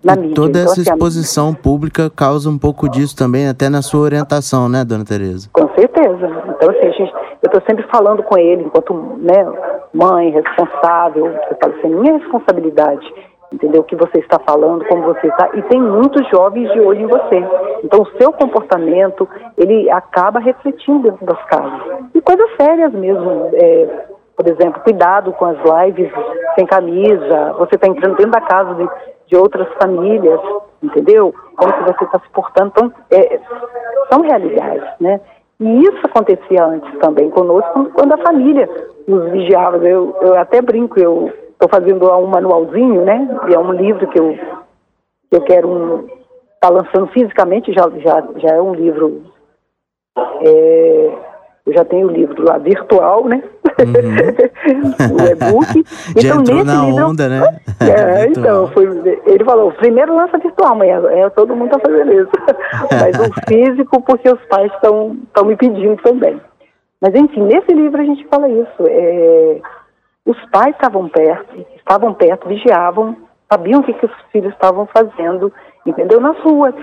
na 0.04 0.16
mídia. 0.16 0.36
Toda 0.36 0.60
então, 0.60 0.62
essa 0.62 0.82
assim, 0.82 0.92
exposição 0.92 1.56
pública 1.56 2.08
causa 2.08 2.48
um 2.52 2.58
pouco 2.60 2.88
disso 2.88 3.18
também, 3.18 3.48
até 3.48 3.68
na 3.68 3.82
sua 3.82 4.02
orientação, 4.02 4.70
né, 4.70 4.86
dona 4.86 5.04
Tereza? 5.04 5.50
Com 5.52 5.68
certeza. 5.70 6.30
Então, 6.50 6.70
assim, 6.70 6.92
gente, 6.92 7.12
eu 7.42 7.48
estou 7.48 7.64
sempre 7.68 7.84
falando 7.92 8.22
com 8.22 8.38
ele, 8.38 8.62
enquanto 8.62 8.94
né, 9.18 9.44
mãe, 9.92 10.30
responsável, 10.30 11.26
eu 11.26 11.58
falo 11.60 11.74
assim, 11.80 11.88
minha 11.88 12.20
responsabilidade, 12.20 13.12
entendeu? 13.52 13.82
O 13.82 13.84
que 13.84 13.96
você 13.96 14.20
está 14.20 14.38
falando, 14.38 14.86
como 14.86 15.02
você 15.02 15.26
está, 15.26 15.50
e 15.56 15.64
tem 15.64 15.82
muitos 15.82 16.30
jovens 16.30 16.72
de 16.74 16.80
olho 16.80 17.02
em 17.02 17.08
você. 17.08 17.44
Então, 17.84 18.04
o 18.04 18.18
seu 18.20 18.32
comportamento, 18.32 19.28
ele 19.58 19.90
acaba 19.90 20.40
refletindo 20.40 21.10
dentro 21.10 21.26
das 21.26 21.44
casas. 21.46 21.82
E 22.14 22.22
coisas 22.22 22.50
sérias 22.56 22.94
mesmo, 22.94 23.50
é, 23.54 24.06
por 24.36 24.48
exemplo, 24.48 24.82
cuidado 24.82 25.32
com 25.34 25.46
as 25.46 25.58
lives 25.58 26.12
sem 26.56 26.66
camisa, 26.66 27.54
você 27.58 27.76
está 27.76 27.88
entrando 27.88 28.16
dentro 28.16 28.32
da 28.32 28.42
casa 28.42 28.74
de, 28.76 28.90
de 29.28 29.36
outras 29.36 29.68
famílias, 29.82 30.40
entendeu? 30.82 31.34
Como 31.56 31.74
que 31.74 31.84
você 31.84 32.04
está 32.04 32.20
se 32.20 32.30
portando. 32.30 32.72
Então, 32.76 32.94
é, 33.12 33.40
são 34.12 34.22
realidades, 34.22 34.88
né? 35.00 35.20
E 35.60 35.82
isso 35.84 36.00
acontecia 36.04 36.66
antes 36.66 37.00
também 37.00 37.30
conosco, 37.30 37.90
quando 37.94 38.14
a 38.14 38.18
família 38.18 38.68
nos 39.08 39.32
vigiava. 39.32 39.78
Eu, 39.78 40.16
eu 40.22 40.36
até 40.36 40.62
brinco, 40.62 41.00
eu 41.00 41.32
estou 41.52 41.70
fazendo 41.70 42.10
um 42.12 42.28
manualzinho, 42.28 43.04
né? 43.04 43.28
E 43.50 43.54
é 43.54 43.60
um 43.60 43.72
livro 43.72 44.08
que 44.08 44.20
eu, 44.20 44.38
eu 45.32 45.42
quero 45.42 45.70
um, 45.70 46.08
tá 46.60 46.70
lançando 46.70 47.08
fisicamente, 47.08 47.74
já, 47.74 47.84
já, 47.98 48.24
já 48.38 48.56
é 48.56 48.62
um 48.62 48.74
livro. 48.74 49.24
É, 50.46 51.12
eu 51.66 51.74
já 51.74 51.86
tenho 51.86 52.08
o 52.08 52.12
livro 52.12 52.44
lá 52.44 52.58
virtual, 52.58 53.26
né? 53.26 53.42
Uhum. 53.80 55.16
o 55.16 55.22
e-book. 55.22 55.84
Então, 56.16 56.42
nesse 56.42 56.64
na 56.64 56.86
livro, 56.86 57.08
onda, 57.08 57.30
né? 57.30 57.42
É, 57.84 58.28
então, 58.28 58.68
foi, 58.70 58.86
ele 59.26 59.44
falou, 59.44 59.72
primeiro 59.74 60.16
lança 60.16 60.38
virtual, 60.38 60.74
amanhã 60.74 61.02
é, 61.10 61.30
todo 61.32 61.56
mundo 61.56 61.76
está 61.76 61.80
fazendo 61.80 62.14
isso. 62.14 62.32
Mas 62.92 63.18
o 63.20 63.34
físico, 63.48 64.02
porque 64.02 64.30
os 64.30 64.40
pais 64.46 64.72
estão 64.74 65.18
me 65.46 65.56
pedindo 65.56 66.02
também. 66.02 66.40
Mas, 67.02 67.14
enfim, 67.16 67.44
nesse 67.44 67.74
livro 67.74 68.02
a 68.02 68.06
gente 68.06 68.26
fala 68.28 68.48
isso. 68.48 68.88
É, 68.88 69.62
os 70.26 70.38
pais 70.50 70.74
estavam 70.76 71.10
perto, 71.10 71.66
estavam 71.76 72.14
perto, 72.14 72.48
vigiavam, 72.48 73.18
sabiam 73.52 73.82
o 73.82 73.84
que, 73.84 73.94
que 73.94 74.06
os 74.06 74.14
filhos 74.32 74.54
estavam 74.54 74.88
fazendo, 74.88 75.52
entendeu? 75.86 76.22
Nas 76.22 76.38
ruas 76.40 76.76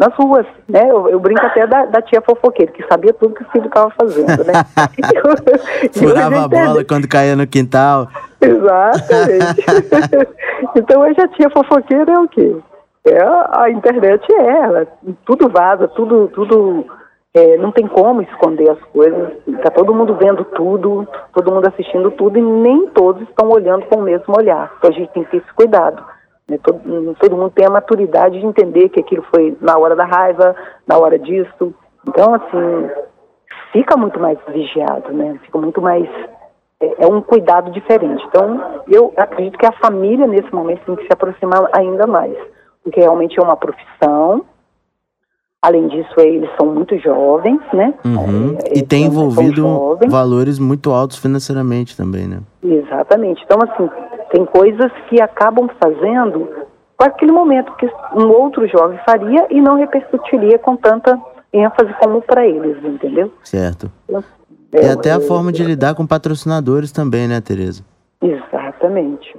nas 0.00 0.14
ruas, 0.16 0.46
né? 0.68 0.82
Eu, 0.90 1.08
eu 1.08 1.20
brinco 1.20 1.46
até 1.46 1.66
da, 1.66 1.86
da, 1.86 2.02
tia 2.02 2.20
fofoqueira, 2.20 2.72
que 2.72 2.86
sabia 2.88 3.12
tudo 3.14 3.34
que 3.34 3.42
o 3.42 3.50
filho 3.50 3.66
estava 3.66 3.90
fazendo, 3.90 4.44
né? 4.44 4.52
Furava 5.94 6.44
a 6.44 6.48
bola 6.48 6.84
quando 6.84 7.08
caía 7.08 7.36
no 7.36 7.46
quintal. 7.46 8.08
Exatamente. 8.40 9.64
então 10.74 11.02
hoje 11.02 11.20
a 11.20 11.28
tia 11.28 11.48
fofoqueira 11.50 12.12
é 12.12 12.18
o 12.18 12.28
quê? 12.28 12.56
É, 13.06 13.18
a 13.52 13.70
internet 13.70 14.26
é 14.32 14.46
ela, 14.46 14.86
tudo 15.24 15.48
vaza, 15.48 15.86
tudo, 15.86 16.26
tudo 16.34 16.84
é, 17.32 17.56
não 17.56 17.70
tem 17.70 17.86
como 17.86 18.22
esconder 18.22 18.68
as 18.68 18.80
coisas. 18.92 19.32
Está 19.46 19.70
todo 19.70 19.94
mundo 19.94 20.16
vendo 20.16 20.44
tudo, 20.44 21.06
todo 21.32 21.52
mundo 21.52 21.68
assistindo 21.68 22.10
tudo 22.10 22.36
e 22.36 22.42
nem 22.42 22.88
todos 22.88 23.22
estão 23.28 23.48
olhando 23.48 23.86
com 23.86 24.00
o 24.00 24.02
mesmo 24.02 24.36
olhar. 24.36 24.72
Então 24.78 24.90
a 24.90 24.92
gente 24.92 25.12
tem 25.12 25.22
que 25.22 25.30
ter 25.30 25.36
esse 25.36 25.52
cuidado. 25.54 26.02
Né? 26.48 26.58
Todo, 26.62 27.14
todo 27.18 27.36
mundo 27.36 27.50
tem 27.50 27.66
a 27.66 27.70
maturidade 27.70 28.38
de 28.38 28.46
entender 28.46 28.88
que 28.88 29.00
aquilo 29.00 29.24
foi 29.34 29.56
na 29.60 29.76
hora 29.78 29.96
da 29.96 30.04
raiva, 30.04 30.54
na 30.86 30.98
hora 30.98 31.18
disso. 31.18 31.74
Então, 32.08 32.34
assim, 32.34 32.90
fica 33.72 33.96
muito 33.96 34.18
mais 34.20 34.38
vigiado, 34.48 35.12
né? 35.12 35.38
Fica 35.44 35.58
muito 35.58 35.80
mais. 35.80 36.08
É, 36.80 37.04
é 37.04 37.06
um 37.06 37.20
cuidado 37.20 37.70
diferente. 37.70 38.24
Então, 38.28 38.82
eu 38.88 39.12
acredito 39.16 39.58
que 39.58 39.66
a 39.66 39.72
família, 39.72 40.26
nesse 40.26 40.52
momento, 40.54 40.84
tem 40.84 40.96
que 40.96 41.06
se 41.06 41.12
aproximar 41.12 41.68
ainda 41.72 42.06
mais. 42.06 42.36
Porque 42.82 43.00
realmente 43.00 43.38
é 43.38 43.42
uma 43.42 43.56
profissão, 43.56 44.44
Além 45.66 45.88
disso, 45.88 46.14
eles 46.18 46.48
são 46.56 46.72
muito 46.72 46.96
jovens, 46.98 47.60
né? 47.72 47.92
Uhum. 48.04 48.56
É, 48.64 48.78
e 48.78 48.82
tem 48.82 49.06
envolvido 49.06 49.98
valores 50.08 50.60
muito 50.60 50.92
altos 50.92 51.16
financeiramente 51.16 51.96
também, 51.96 52.28
né? 52.28 52.38
Exatamente. 52.62 53.42
Então, 53.44 53.58
assim, 53.60 53.90
tem 54.36 54.44
coisas 54.44 54.92
que 55.08 55.18
acabam 55.18 55.66
fazendo 55.80 56.46
para 56.94 57.06
aquele 57.06 57.32
momento 57.32 57.72
que 57.76 57.86
um 58.14 58.28
outro 58.28 58.68
jovem 58.68 58.98
faria 59.08 59.46
e 59.48 59.62
não 59.62 59.76
repercutiria 59.76 60.58
com 60.58 60.76
tanta 60.76 61.18
ênfase 61.50 61.90
como 61.98 62.20
para 62.20 62.46
eles, 62.46 62.76
entendeu? 62.84 63.32
Certo. 63.42 63.90
É, 64.72 64.90
até 64.90 65.10
a 65.10 65.20
forma 65.20 65.50
de 65.50 65.64
lidar 65.64 65.94
com 65.94 66.06
patrocinadores 66.06 66.92
também, 66.92 67.26
né, 67.26 67.40
Tereza? 67.40 67.82
Exatamente. 68.20 69.34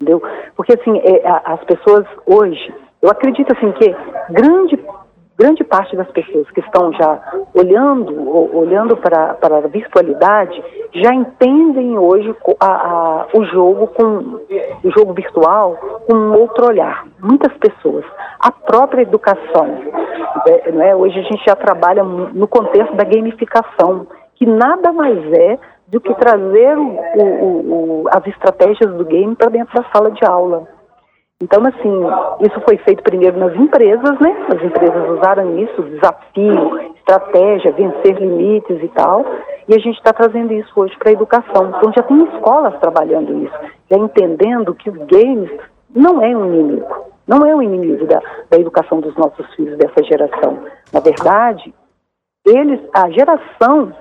Entendeu? 0.00 0.22
Porque 0.56 0.72
assim, 0.72 0.98
é, 0.98 1.22
as 1.44 1.62
pessoas 1.64 2.06
hoje, 2.24 2.72
eu 3.02 3.10
acredito 3.10 3.52
assim 3.52 3.70
que 3.72 3.94
grande 4.30 4.82
grande 5.38 5.62
parte 5.62 5.94
das 5.94 6.10
pessoas 6.10 6.50
que 6.50 6.60
estão 6.60 6.92
já 6.94 7.20
olhando 7.54 8.56
olhando 8.56 8.96
para, 8.96 9.34
para 9.34 9.58
a 9.58 9.68
virtualidade 9.68 10.60
já 10.92 11.14
entendem 11.14 11.98
hoje 11.98 12.34
a, 12.60 12.66
a, 12.66 13.26
o 13.34 13.44
jogo 13.44 13.88
com 13.88 14.40
o 14.84 14.90
jogo 14.90 15.12
virtual 15.12 15.76
com 16.06 16.14
um 16.14 16.38
outro 16.38 16.66
olhar. 16.66 17.06
Muitas 17.20 17.52
pessoas, 17.58 18.04
a 18.40 18.50
própria 18.50 19.02
educação, 19.02 19.66
é, 20.46 20.72
não 20.72 20.82
é? 20.82 20.96
Hoje 20.96 21.18
a 21.18 21.22
gente 21.22 21.44
já 21.46 21.54
trabalha 21.54 22.02
no 22.02 22.46
contexto 22.48 22.94
da 22.94 23.04
gamificação, 23.04 24.06
que 24.34 24.46
nada 24.46 24.92
mais 24.92 25.18
é 25.32 25.58
do 25.88 26.00
que 26.00 26.14
trazer 26.14 26.76
o, 26.76 26.98
o, 27.16 28.02
o, 28.02 28.04
as 28.10 28.26
estratégias 28.26 28.92
do 28.94 29.04
game 29.04 29.34
para 29.34 29.50
dentro 29.50 29.74
da 29.74 29.88
sala 29.90 30.10
de 30.10 30.24
aula. 30.24 30.66
Então, 31.40 31.62
assim, 31.64 32.46
isso 32.46 32.60
foi 32.62 32.76
feito 32.78 33.02
primeiro 33.02 33.38
nas 33.38 33.54
empresas, 33.54 34.18
né? 34.18 34.36
As 34.48 34.60
empresas 34.60 35.08
usaram 35.10 35.56
isso, 35.58 35.82
desafio, 35.82 36.92
estratégia, 37.08 37.72
vencer 37.72 38.18
limites 38.18 38.82
e 38.82 38.88
tal. 38.88 39.24
E 39.66 39.74
a 39.74 39.78
gente 39.78 39.96
está 39.96 40.12
trazendo 40.12 40.52
isso 40.52 40.70
hoje 40.76 40.94
para 40.98 41.10
a 41.10 41.12
educação. 41.12 41.70
Então, 41.76 41.92
já 41.92 42.02
tem 42.02 42.22
escolas 42.24 42.78
trabalhando 42.80 43.44
isso, 43.44 43.54
já 43.90 43.96
entendendo 43.96 44.74
que 44.74 44.90
os 44.90 44.98
games 45.06 45.50
não 45.94 46.22
é 46.22 46.36
um 46.36 46.54
inimigo, 46.54 47.06
não 47.26 47.44
é 47.46 47.54
um 47.54 47.62
inimigo 47.62 48.06
da, 48.06 48.20
da 48.50 48.58
educação 48.58 49.00
dos 49.00 49.16
nossos 49.16 49.46
filhos 49.54 49.76
dessa 49.78 50.02
geração. 50.04 50.58
Na 50.92 51.00
verdade, 51.00 51.74
eles, 52.46 52.80
a 52.94 53.10
geração 53.10 53.92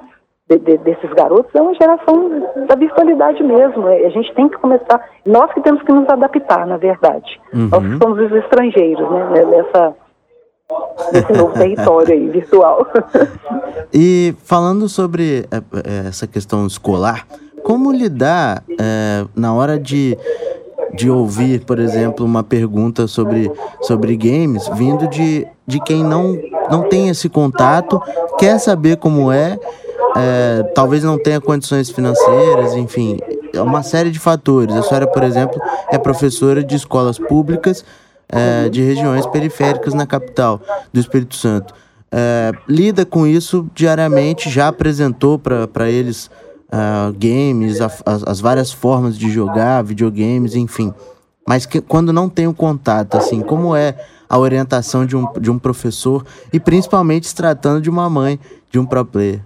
de, 0.49 0.57
de, 0.59 0.77
desses 0.77 1.09
garotos 1.11 1.53
é 1.53 1.61
uma 1.61 1.73
geração 1.73 2.29
da 2.67 2.75
virtualidade 2.75 3.43
mesmo. 3.43 3.87
É, 3.89 4.05
a 4.05 4.09
gente 4.09 4.33
tem 4.33 4.47
que 4.47 4.57
começar, 4.57 5.01
nós 5.25 5.51
que 5.53 5.61
temos 5.61 5.81
que 5.83 5.91
nos 5.91 6.07
adaptar, 6.07 6.65
na 6.65 6.77
verdade. 6.77 7.39
Uhum. 7.53 7.67
Nós 7.69 7.85
que 7.85 7.97
somos 7.97 8.19
os 8.19 8.31
estrangeiros, 8.31 9.11
né, 9.11 9.29
né 9.31 9.45
nessa, 9.45 9.95
nesse 11.13 11.31
novo 11.33 11.53
território 11.53 12.13
aí, 12.13 12.29
virtual. 12.29 12.85
e 13.93 14.35
falando 14.43 14.89
sobre 14.89 15.45
é, 15.51 15.57
é, 15.57 16.07
essa 16.07 16.27
questão 16.27 16.65
escolar, 16.67 17.25
como 17.63 17.91
lidar 17.91 18.63
é, 18.79 19.25
na 19.35 19.53
hora 19.53 19.79
de, 19.79 20.17
de 20.93 21.09
ouvir, 21.09 21.63
por 21.65 21.79
exemplo, 21.79 22.25
uma 22.25 22.43
pergunta 22.43 23.07
sobre, 23.07 23.51
sobre 23.81 24.15
games 24.17 24.67
vindo 24.75 25.07
de, 25.07 25.47
de 25.65 25.79
quem 25.81 26.03
não, 26.03 26.37
não 26.69 26.89
tem 26.89 27.09
esse 27.09 27.29
contato, 27.29 28.01
quer 28.37 28.59
saber 28.59 28.97
como 28.97 29.31
é 29.31 29.57
é, 30.15 30.63
talvez 30.73 31.03
não 31.03 31.17
tenha 31.17 31.39
condições 31.39 31.91
financeiras, 31.91 32.73
enfim, 32.73 33.19
é 33.53 33.61
uma 33.61 33.83
série 33.83 34.09
de 34.09 34.17
fatores. 34.17 34.75
A 34.75 34.81
senhora, 34.81 35.05
por 35.05 35.23
exemplo, 35.23 35.61
é 35.91 35.97
professora 35.97 36.63
de 36.63 36.75
escolas 36.75 37.19
públicas 37.19 37.85
é, 38.29 38.69
de 38.69 38.81
regiões 38.81 39.25
periféricas 39.25 39.93
na 39.93 40.05
capital 40.05 40.61
do 40.91 40.99
Espírito 40.99 41.35
Santo. 41.35 41.73
É, 42.11 42.51
lida 42.67 43.05
com 43.05 43.27
isso 43.27 43.69
diariamente, 43.73 44.49
já 44.49 44.69
apresentou 44.69 45.37
para 45.39 45.89
eles 45.89 46.29
uh, 46.67 47.13
games, 47.17 47.81
a, 47.81 47.87
as, 48.05 48.23
as, 48.23 48.39
várias 48.39 48.71
formas 48.71 49.17
de 49.17 49.29
jogar, 49.29 49.83
videogames, 49.83 50.55
enfim. 50.55 50.93
Mas 51.47 51.65
que, 51.65 51.81
quando 51.81 52.13
não 52.13 52.29
tem 52.29 52.47
o 52.47 52.53
contato, 52.53 53.15
assim, 53.15 53.41
como 53.41 53.75
é 53.75 53.95
a 54.29 54.37
orientação 54.37 55.05
de 55.05 55.15
um, 55.15 55.31
de 55.39 55.49
um 55.49 55.57
professor 55.57 56.25
e 56.51 56.59
principalmente 56.59 57.27
se 57.27 57.35
tratando 57.35 57.81
de 57.81 57.89
uma 57.89 58.09
mãe 58.09 58.39
de 58.69 58.79
um 58.79 58.85
pro 58.85 59.05
player? 59.05 59.41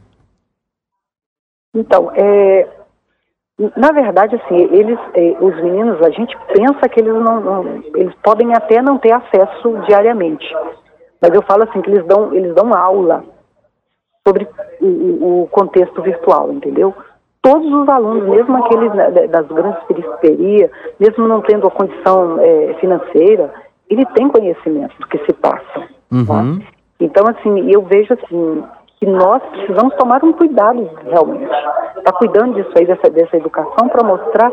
Então, 1.75 2.11
é, 2.15 2.67
na 3.75 3.91
verdade, 3.91 4.35
assim, 4.35 4.55
eles, 4.71 4.97
é, 5.13 5.35
os 5.39 5.55
meninos, 5.61 6.01
a 6.01 6.09
gente 6.09 6.35
pensa 6.53 6.89
que 6.89 6.99
eles 6.99 7.13
não, 7.13 7.39
não, 7.39 7.83
eles 7.95 8.13
podem 8.23 8.53
até 8.53 8.81
não 8.81 8.97
ter 8.97 9.11
acesso 9.11 9.77
diariamente, 9.87 10.45
mas 11.21 11.33
eu 11.33 11.41
falo 11.43 11.63
assim 11.63 11.81
que 11.81 11.91
eles 11.91 12.05
dão, 12.05 12.33
eles 12.33 12.55
dão 12.55 12.73
aula 12.73 13.23
sobre 14.27 14.47
o, 14.79 15.41
o 15.43 15.47
contexto 15.51 16.01
virtual, 16.01 16.51
entendeu? 16.51 16.93
Todos 17.41 17.71
os 17.71 17.89
alunos, 17.89 18.29
mesmo 18.29 18.63
aqueles 18.63 18.91
das 19.29 19.47
grandes 19.47 19.83
periferias, 19.83 20.69
mesmo 20.99 21.27
não 21.27 21.41
tendo 21.41 21.67
a 21.67 21.71
condição 21.71 22.39
é, 22.39 22.75
financeira, 22.79 23.51
ele 23.89 24.05
tem 24.13 24.29
conhecimento 24.29 24.95
do 24.99 25.07
que 25.07 25.17
se 25.25 25.33
passa. 25.33 25.63
Tá? 25.73 25.87
Uhum. 26.11 26.25
Tá? 26.25 26.65
Então, 26.99 27.25
assim, 27.27 27.71
eu 27.71 27.81
vejo 27.81 28.13
assim, 28.13 28.63
que 29.01 29.09
nós 29.09 29.41
precisamos 29.49 29.95
tomar 29.95 30.23
um 30.23 30.31
cuidado 30.31 30.87
realmente. 31.03 31.51
Está 31.97 32.13
cuidando 32.13 32.53
disso 32.53 32.71
aí, 32.77 32.85
dessa, 32.85 33.09
dessa 33.09 33.35
educação, 33.35 33.89
para 33.89 34.03
mostrar 34.03 34.51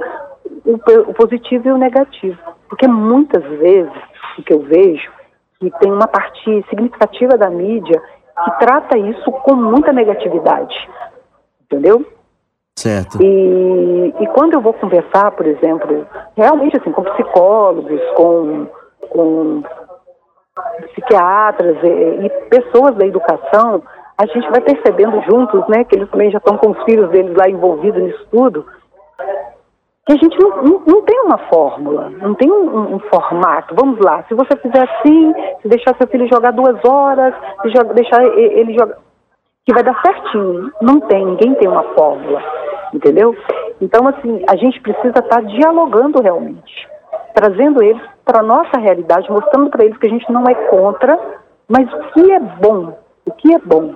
o, 0.65 0.75
o, 1.11 1.15
positivo 1.15 1.69
e 1.69 1.73
o 1.73 1.77
negativo. 1.77 2.39
Porque 2.67 2.89
muitas 2.89 3.45
vezes, 3.45 3.93
o 4.39 4.43
que 4.43 4.55
eu 4.55 4.61
vejo, 4.61 5.13
que 5.61 5.71
tem 5.81 5.93
uma 5.93 6.07
parte 6.07 6.65
significativa 6.71 7.37
da 7.37 7.51
mídia 7.51 8.01
que 8.45 8.59
trata 8.59 8.97
isso 8.97 9.31
com 9.31 9.55
muita 9.55 9.93
negatividade. 9.93 10.75
Entendeu? 11.65 12.07
Certo. 12.79 13.21
E, 13.21 14.15
e 14.19 14.27
quando 14.29 14.55
eu 14.55 14.63
vou 14.63 14.73
conversar, 14.73 15.31
por 15.33 15.47
exemplo, 15.47 16.07
realmente 16.35 16.79
assim, 16.79 16.91
com 16.91 17.03
psicólogos, 17.03 18.01
com, 18.17 18.67
com 19.11 19.63
psiquiatras 20.93 21.77
e, 21.83 22.27
e 22.27 22.31
pessoas 22.49 22.95
da 22.95 23.05
educação, 23.05 23.83
a 24.21 24.27
gente 24.27 24.51
vai 24.51 24.61
percebendo 24.61 25.23
juntos, 25.31 25.67
né, 25.69 25.85
que 25.85 25.97
eles 25.97 26.11
também 26.11 26.31
já 26.31 26.39
estão 26.39 26.59
com 26.59 26.73
os 26.73 26.83
filhos 26.83 27.09
deles 27.11 27.37
lá 27.37 27.49
envolvidos 27.49 28.03
nisso 28.03 28.27
tudo, 28.33 28.67
que 30.05 30.13
a 30.13 30.17
gente 30.17 30.37
não, 30.41 30.63
não, 30.63 30.83
não 30.87 31.03
tem 31.03 31.21
uma 31.21 31.39
fórmula, 31.51 32.11
não 32.11 32.35
tem 32.35 32.51
um, 32.51 32.95
um, 32.95 32.99
formato. 32.99 33.75
Vamos 33.75 34.01
lá, 34.01 34.25
se 34.27 34.35
você 34.35 34.57
fizer 34.57 34.89
assim, 34.89 35.35
se 35.61 35.69
deixar 35.69 35.95
seu 35.97 36.09
filho 36.09 36.27
jogar 36.33 36.51
duas 36.51 36.83
horas, 36.85 37.35
se 37.63 37.69
joga, 37.69 37.95
deixar 37.95 38.25
ele 38.25 38.73
jogar, 38.73 38.97
que 39.65 39.75
vai 39.75 39.83
dar 39.83 40.01
certinho. 40.01 40.73
Não 40.81 40.99
tem, 41.01 41.25
ninguém 41.25 41.55
tem 41.55 41.69
uma 41.69 41.83
fórmula, 41.95 42.43
entendeu? 42.95 43.37
Então, 43.83 44.09
assim, 44.09 44.43
a 44.49 44.57
gente 44.57 44.81
precisa 44.81 45.09
estar 45.09 45.23
tá 45.23 45.41
dialogando 45.43 46.23
realmente, 46.23 46.89
trazendo 47.35 47.83
eles 47.83 48.03
para 48.25 48.41
a 48.41 48.43
nossa 48.43 48.79
realidade, 48.81 49.31
mostrando 49.31 49.71
para 49.71 49.85
eles 49.85 49.99
que 49.99 50.07
a 50.07 50.11
gente 50.11 50.33
não 50.33 50.45
é 50.49 50.55
contra, 50.55 51.21
mas 51.69 51.87
o 51.93 51.99
que 52.13 52.33
é 52.33 52.41
bom, 52.41 52.97
o 53.29 53.33
que 53.33 53.55
é 53.55 53.59
bom 53.59 53.95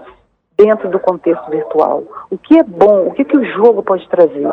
dentro 0.56 0.88
do 0.88 1.00
contexto 1.00 1.50
virtual. 1.50 2.04
O 2.30 2.38
que 2.38 2.58
é 2.58 2.62
bom, 2.62 3.08
o 3.08 3.12
que, 3.12 3.24
que 3.24 3.36
o 3.36 3.44
jogo 3.44 3.82
pode 3.82 4.06
trazer. 4.08 4.46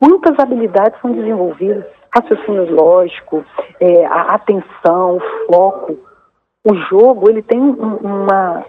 Muitas 0.00 0.38
habilidades 0.38 1.00
são 1.00 1.12
desenvolvidas, 1.12 1.84
raciocínio 2.12 2.74
lógico, 2.74 3.44
é, 3.78 4.04
a 4.06 4.34
atenção, 4.34 5.16
o 5.16 5.20
foco. 5.46 5.98
O 6.64 6.74
jogo 6.90 7.30
ele 7.30 7.42
tem 7.42 7.60
uma 7.60 8.64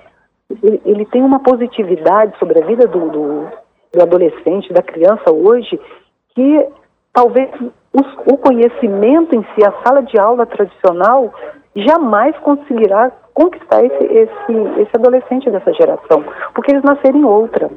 ele, 0.61 1.05
tem 1.05 1.23
uma 1.23 1.39
positividade 1.39 2.37
sobre 2.37 2.59
a 2.61 2.65
vida 2.65 2.85
do, 2.85 3.09
do, 3.09 3.47
do 3.91 4.01
adolescente, 4.01 4.71
da 4.71 4.83
criança 4.83 5.31
hoje, 5.31 5.79
que 6.35 6.67
talvez 7.11 7.49
os, 7.91 8.07
o 8.31 8.37
conhecimento 8.37 9.35
em 9.35 9.43
si, 9.55 9.65
a 9.65 9.73
sala 9.83 10.03
de 10.03 10.19
aula 10.19 10.45
tradicional, 10.45 11.33
jamais 11.75 12.37
conseguirá 12.39 13.11
conquistar 13.33 13.83
esse, 13.83 14.03
esse, 14.03 14.81
esse 14.81 14.91
adolescente 14.95 15.49
dessa 15.49 15.73
geração, 15.73 16.23
porque 16.53 16.71
eles 16.71 16.83
nasceram 16.83 17.19
em 17.19 17.25
outra. 17.25 17.69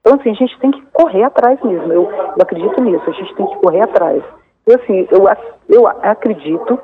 Então, 0.00 0.18
assim, 0.18 0.30
a 0.30 0.34
gente 0.34 0.58
tem 0.58 0.70
que 0.70 0.82
correr 0.92 1.22
atrás 1.22 1.58
mesmo. 1.62 1.92
Eu, 1.92 2.10
eu 2.10 2.42
acredito 2.42 2.80
nisso, 2.82 3.04
a 3.08 3.12
gente 3.12 3.34
tem 3.34 3.46
que 3.46 3.56
correr 3.56 3.80
atrás. 3.80 4.22
E, 4.66 4.74
assim, 4.74 5.08
eu, 5.10 5.24
eu 5.68 5.86
acredito 5.86 6.78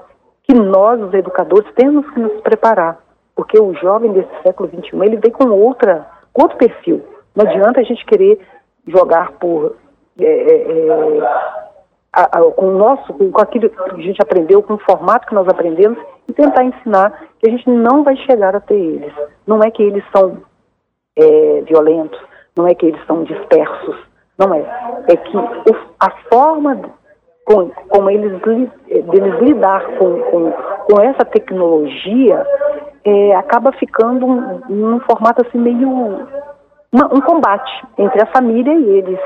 que 0.45 0.55
nós, 0.55 1.01
os 1.01 1.12
educadores, 1.12 1.71
temos 1.75 2.09
que 2.11 2.21
nos 2.21 2.40
preparar, 2.40 2.99
porque 3.35 3.61
o 3.61 3.75
jovem 3.75 4.12
desse 4.12 4.31
século 4.43 4.69
XXI, 4.69 4.97
ele 5.03 5.16
vem 5.16 5.31
com 5.31 5.49
outra, 5.51 6.07
com 6.33 6.43
outro 6.43 6.57
perfil. 6.57 7.03
Não 7.37 7.47
adianta 7.47 7.81
a 7.81 7.85
gente 7.85 8.05
querer 8.07 8.40
jogar 8.87 9.33
por 9.33 9.77
é, 10.19 10.25
é, 10.25 11.19
é 11.19 11.69
a, 12.12 12.38
a, 12.38 12.51
com 12.53 12.68
o 12.68 12.79
nosso, 12.79 13.12
com 13.14 13.40
aquilo 13.40 13.70
que 13.70 13.81
a 13.81 13.96
gente 13.96 14.20
aprendeu, 14.20 14.62
com 14.62 14.75
o 14.75 14.79
formato 14.79 15.27
que 15.27 15.35
nós 15.35 15.49
aprendemos 15.49 15.99
e 16.29 16.33
tentar 16.33 16.64
ensinar 16.64 17.29
que 17.38 17.49
a 17.49 17.51
gente 17.51 17.68
não 17.68 18.03
vai 18.03 18.16
chegar 18.16 18.55
até 18.55 18.75
eles. 18.75 19.12
Não 19.46 19.61
é 19.61 19.70
que 19.70 19.83
eles 19.83 20.05
são 20.14 20.38
é, 21.16 21.62
violentos, 21.62 22.20
não 22.57 22.66
é 22.66 22.75
que 22.75 22.87
eles 22.87 23.05
são 23.07 23.25
dispersos, 23.25 23.96
não 24.38 24.55
é. 24.55 24.61
É 25.09 25.16
que 25.16 25.37
o, 25.37 25.44
a 26.01 26.11
forma 26.33 26.81
com, 27.44 27.70
como 27.88 28.11
eles, 28.11 28.40
deles 28.42 29.40
lidar 29.40 29.85
com, 29.96 30.20
com, 30.23 30.53
com 30.53 31.03
essa 31.03 31.25
tecnologia 31.25 32.46
é, 33.05 33.35
acaba 33.35 33.73
ficando 33.73 34.27
um, 34.27 34.61
um 34.68 35.01
formato 35.01 35.44
assim 35.46 35.59
meio 35.59 35.88
uma, 36.92 37.14
um 37.14 37.20
combate 37.20 37.70
entre 37.99 38.23
a 38.23 38.27
família 38.27 38.73
e 38.73 38.88
eles 38.99 39.20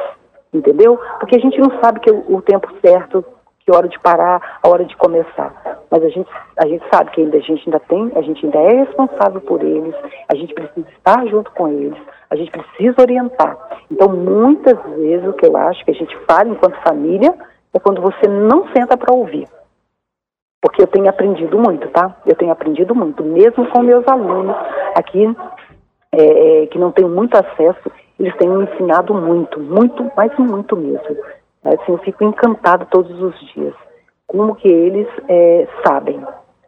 entendeu? 0.55 0.99
Porque 1.19 1.37
a 1.37 1.41
gente 1.41 1.59
não 1.59 1.71
sabe 1.83 2.01
que 2.01 2.11
o, 2.11 2.41
tempo 2.41 2.69
certo, 2.81 3.25
que 3.61 3.73
hora 3.73 3.89
de 3.89 3.99
parar, 3.99 4.59
a 4.63 4.69
hora 4.69 4.85
de 4.85 4.97
começar. 4.97 5.83
mas 5.91 6.03
a 6.03 6.09
gente, 6.09 6.31
a 6.57 6.67
gente 6.67 6.85
sabe 6.93 7.11
que 7.11 7.21
ainda, 7.21 7.37
a 7.37 7.41
gente 7.41 7.63
ainda 7.67 7.81
tem, 7.81 8.13
a 8.15 8.23
gente 8.23 8.45
ainda 8.45 8.59
é 8.59 8.85
responsável 8.85 9.41
por 9.41 9.63
eles, 9.63 9.95
a 10.29 10.35
gente 10.35 10.55
precisa 10.55 10.87
estar 10.91 11.27
junto 11.27 11.51
com 11.53 11.69
eles, 11.69 11.99
a 12.31 12.37
gente 12.37 12.51
precisa 12.51 13.01
orientar. 13.01 13.57
Então, 13.91 14.09
muitas 14.09 14.79
vezes, 14.97 15.27
o 15.27 15.33
que 15.33 15.47
eu 15.47 15.57
acho 15.57 15.85
que 15.85 15.91
a 15.91 15.95
gente 15.95 16.17
fala 16.27 16.49
enquanto 16.49 16.81
família 16.83 17.35
é 17.73 17.79
quando 17.79 18.01
você 18.01 18.29
não 18.29 18.69
senta 18.73 18.97
para 18.97 19.15
ouvir. 19.15 19.49
Porque 20.63 20.81
eu 20.81 20.87
tenho 20.87 21.09
aprendido 21.09 21.59
muito, 21.59 21.89
tá? 21.89 22.17
Eu 22.25 22.35
tenho 22.37 22.53
aprendido 22.53 22.95
muito, 22.95 23.23
mesmo 23.23 23.67
com 23.71 23.83
meus 23.83 24.07
alunos 24.09 24.57
aqui, 24.95 25.37
é, 26.13 26.63
é 26.63 26.67
que 26.69 26.79
não 26.79 26.91
têm 26.91 27.05
muito 27.05 27.35
acesso, 27.35 27.91
eles 28.19 28.37
têm 28.37 28.49
me 28.49 28.65
ensinado 28.65 29.15
muito, 29.15 29.61
muito, 29.61 30.11
mas 30.17 30.37
muito 30.39 30.77
mesmo. 30.77 31.17
Assim, 31.65 31.93
eu 31.93 31.99
fico 31.99 32.25
encantada 32.25 32.85
todos 32.87 33.21
os 33.21 33.39
dias 33.55 33.75
como 34.27 34.55
que 34.57 34.69
eles 34.69 35.07
é, 35.29 35.69
sabem. 35.87 36.21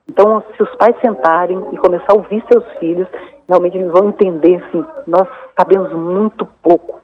Então, 0.09 0.43
se 0.57 0.63
os 0.63 0.75
pais 0.77 0.95
sentarem 1.01 1.61
e 1.73 1.77
começar 1.77 2.13
a 2.13 2.15
ouvir 2.15 2.43
seus 2.51 2.65
filhos, 2.79 3.09
realmente 3.49 3.77
eles 3.77 3.91
vão 3.91 4.09
entender, 4.09 4.63
assim, 4.63 4.85
nós 5.07 5.27
sabemos 5.59 5.93
muito 5.93 6.47
pouco 6.63 7.01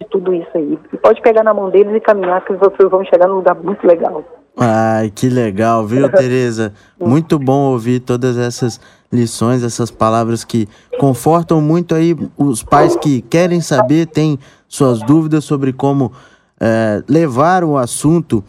de 0.00 0.06
tudo 0.08 0.32
isso 0.32 0.50
aí. 0.54 0.78
E 0.92 0.96
pode 0.98 1.20
pegar 1.20 1.42
na 1.42 1.52
mão 1.52 1.68
deles 1.68 1.94
e 1.94 2.00
caminhar, 2.00 2.44
que 2.44 2.52
vocês 2.52 2.88
vão 2.88 3.04
chegar 3.04 3.26
num 3.26 3.36
lugar 3.36 3.56
muito 3.56 3.84
legal. 3.86 4.22
Ai, 4.56 5.10
que 5.10 5.28
legal, 5.28 5.84
viu, 5.84 6.08
Tereza? 6.12 6.72
Muito 6.98 7.38
bom 7.38 7.72
ouvir 7.72 8.00
todas 8.00 8.38
essas 8.38 8.80
lições, 9.14 9.62
essas 9.62 9.90
palavras 9.90 10.44
que 10.44 10.68
confortam 10.98 11.60
muito 11.60 11.94
aí 11.94 12.16
os 12.36 12.62
pais 12.62 12.96
que 12.96 13.22
querem 13.22 13.60
saber, 13.60 14.06
têm 14.06 14.38
suas 14.68 15.00
dúvidas 15.00 15.44
sobre 15.44 15.72
como 15.72 16.12
é, 16.60 17.02
levar 17.08 17.64
o 17.64 17.78
assunto 17.78 18.44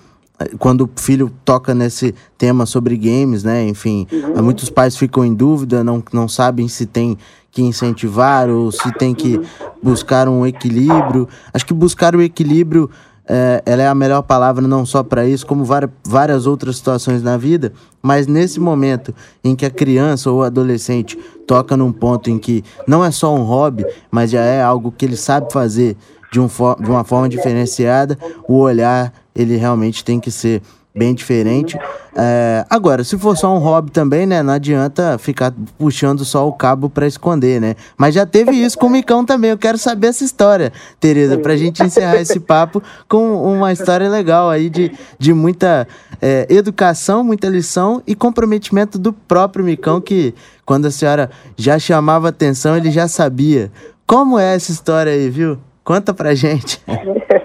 quando 0.60 0.82
o 0.82 0.90
filho 0.96 1.32
toca 1.46 1.74
nesse 1.74 2.14
tema 2.38 2.66
sobre 2.66 2.98
games, 2.98 3.44
né? 3.44 3.66
Enfim, 3.68 4.06
uhum. 4.12 4.44
muitos 4.44 4.70
pais 4.70 4.98
ficam 4.98 5.24
em 5.24 5.34
dúvida, 5.34 5.84
não, 5.84 6.04
não 6.12 6.28
sabem 6.28 6.68
se 6.68 6.86
tem 6.86 7.18
que 7.52 7.62
incentivar 7.62 8.50
ou 8.50 8.70
se 8.72 8.92
tem 8.94 9.16
que 9.16 9.40
buscar 9.82 10.28
um 10.28 10.46
equilíbrio. 10.46 11.28
Acho 11.54 11.66
que 11.66 11.74
buscar 11.74 12.16
o 12.16 12.22
equilíbrio 12.22 12.90
é, 13.28 13.64
ela 13.66 13.82
é 13.82 13.88
a 13.88 13.96
melhor 13.96 14.22
palavra 14.22 14.68
não 14.68 14.86
só 14.86 15.04
para 15.04 15.26
isso, 15.26 15.46
como 15.46 15.66
várias 16.04 16.46
outras 16.46 16.78
situações 16.78 17.24
na 17.24 17.38
vida, 17.38 17.74
mas 18.02 18.28
nesse 18.28 18.60
momento 18.60 19.14
em 19.44 19.56
que 19.56 19.66
a 19.66 19.70
criança 19.72 20.30
ou 20.30 20.40
o 20.40 20.44
adolescente 20.44 21.18
toca 21.48 21.76
num 21.76 21.92
ponto 21.92 22.30
em 22.30 22.38
que 22.38 22.64
não 22.88 23.04
é 23.04 23.12
só 23.12 23.34
um 23.34 23.44
hobby, 23.44 23.86
mas 24.12 24.32
já 24.32 24.42
é 24.42 24.62
algo 24.62 24.92
que 24.92 25.06
ele 25.06 25.16
sabe 25.16 25.52
fazer 25.52 25.98
de, 26.32 26.40
um 26.40 26.48
de 26.48 26.90
uma 26.90 27.04
forma 27.04 27.30
diferenciada, 27.30 28.18
o 28.48 28.60
olhar 28.60 29.14
ele 29.34 29.56
realmente 29.56 30.04
tem 30.04 30.20
que 30.20 30.32
ser 30.32 30.62
bem 30.96 31.14
diferente. 31.14 31.78
É, 32.16 32.66
agora, 32.70 33.04
se 33.04 33.18
for 33.18 33.36
só 33.36 33.54
um 33.54 33.60
hobby 33.60 33.92
também, 33.92 34.26
né? 34.26 34.42
Não 34.42 34.54
adianta 34.54 35.18
ficar 35.18 35.54
puxando 35.78 36.24
só 36.24 36.48
o 36.48 36.54
cabo 36.54 36.90
para 36.90 37.06
esconder, 37.06 37.60
né? 37.60 37.76
Mas 37.98 38.16
já 38.16 38.26
teve 38.26 38.52
isso 38.52 38.78
com 38.78 38.88
o 38.88 38.90
Micão 38.90 39.26
também. 39.26 39.52
Eu 39.52 39.58
quero 39.58 39.78
saber 39.78 40.08
essa 40.08 40.24
história, 40.24 40.72
Tereza, 41.00 41.38
pra 41.38 41.58
gente 41.58 41.84
encerrar 41.84 42.16
esse 42.22 42.40
papo 42.40 42.82
com 43.10 43.44
uma 43.44 43.74
história 43.74 44.10
legal 44.10 44.50
aí 44.50 44.70
de, 44.70 44.92
de 45.20 45.34
muita 45.34 45.86
é, 46.22 46.48
educação, 46.50 47.24
muita 47.24 47.50
lição 47.50 48.02
e 48.08 48.16
comprometimento 48.16 48.98
do 48.98 49.12
próprio 49.12 49.66
Micão, 49.66 50.00
que 50.00 50.34
quando 50.66 50.86
a 50.86 50.92
senhora 50.92 51.30
já 51.58 51.78
chamava 51.78 52.30
atenção, 52.30 52.78
ele 52.78 52.90
já 52.90 53.08
sabia. 53.08 53.70
Como 54.08 54.40
é 54.40 54.56
essa 54.56 54.72
história 54.72 55.12
aí, 55.12 55.30
viu? 55.30 55.58
Conta 55.84 56.14
pra 56.14 56.34
gente. 56.34 56.82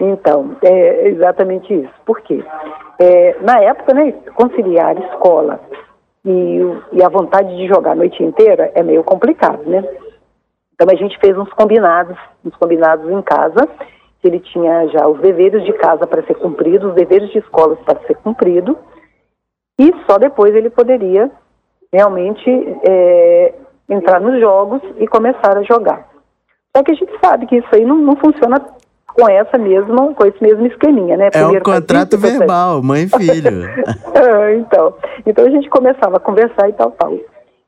Então, 0.00 0.56
é 0.62 1.08
exatamente 1.08 1.72
isso. 1.74 1.92
Por 2.06 2.20
quê? 2.22 2.42
É, 2.98 3.36
na 3.42 3.60
época, 3.60 3.92
né, 3.92 4.12
conciliar 4.34 4.96
escola 4.98 5.60
e, 6.24 6.58
e 6.92 7.02
a 7.02 7.08
vontade 7.08 7.54
de 7.56 7.68
jogar 7.68 7.92
a 7.92 7.96
noite 7.96 8.22
inteira 8.22 8.72
é 8.74 8.82
meio 8.82 9.04
complicado, 9.04 9.62
né? 9.64 9.84
Então 10.74 10.88
a 10.90 10.96
gente 10.96 11.18
fez 11.18 11.36
uns 11.36 11.50
combinados, 11.50 12.16
uns 12.42 12.56
combinados 12.56 13.10
em 13.10 13.20
casa, 13.20 13.68
ele 14.24 14.40
tinha 14.40 14.86
já 14.88 15.06
os 15.06 15.20
deveres 15.20 15.64
de 15.64 15.72
casa 15.74 16.06
para 16.06 16.22
ser 16.22 16.34
cumpridos, 16.34 16.90
os 16.90 16.94
deveres 16.94 17.30
de 17.30 17.38
escola 17.38 17.76
para 17.76 18.00
ser 18.06 18.16
cumprido, 18.16 18.78
e 19.78 19.92
só 20.08 20.18
depois 20.18 20.54
ele 20.54 20.70
poderia 20.70 21.30
realmente 21.92 22.50
é, 22.86 23.54
entrar 23.88 24.20
nos 24.20 24.40
jogos 24.40 24.80
e 24.98 25.06
começar 25.06 25.56
a 25.56 25.62
jogar. 25.62 26.08
Só 26.74 26.82
que 26.82 26.92
a 26.92 26.94
gente 26.94 27.12
sabe 27.22 27.46
que 27.46 27.56
isso 27.56 27.68
aí 27.72 27.84
não, 27.84 27.96
não 27.96 28.16
funciona 28.16 28.58
com 29.14 29.28
essa 29.28 29.58
mesma, 29.58 30.14
com 30.14 30.26
esse 30.26 30.42
mesmo 30.42 30.66
esqueminha, 30.66 31.16
né? 31.16 31.30
Primeiro 31.30 31.56
é 31.56 31.60
um 31.60 31.62
contrato 31.62 32.18
verbal, 32.18 32.82
mãe 32.82 33.04
e 33.04 33.08
filho. 33.08 33.68
Ah, 34.14 34.52
então, 34.56 34.94
então 35.26 35.44
a 35.44 35.50
gente 35.50 35.68
começava 35.68 36.16
a 36.16 36.20
conversar 36.20 36.68
e 36.68 36.72
tal, 36.72 36.90
tal. 36.92 37.12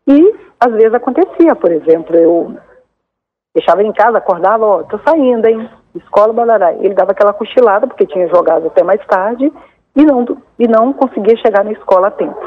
E 0.06 0.34
às 0.60 0.72
vezes 0.72 0.94
acontecia, 0.94 1.54
por 1.54 1.70
exemplo, 1.72 2.16
eu 2.16 2.54
deixava 3.54 3.80
ele 3.80 3.90
em 3.90 3.92
casa, 3.92 4.18
acordava, 4.18 4.64
ó, 4.64 4.82
tô 4.84 4.98
saindo, 5.06 5.46
hein? 5.46 5.68
Escola 5.94 6.32
Balará. 6.32 6.72
Ele 6.74 6.94
dava 6.94 7.12
aquela 7.12 7.32
cochilada, 7.32 7.86
porque 7.86 8.06
tinha 8.06 8.28
jogado 8.28 8.68
até 8.68 8.82
mais 8.82 9.04
tarde, 9.06 9.52
e 9.94 10.04
não, 10.04 10.24
e 10.58 10.66
não 10.66 10.92
conseguia 10.92 11.36
chegar 11.36 11.64
na 11.64 11.72
escola 11.72 12.08
a 12.08 12.10
tempo. 12.10 12.40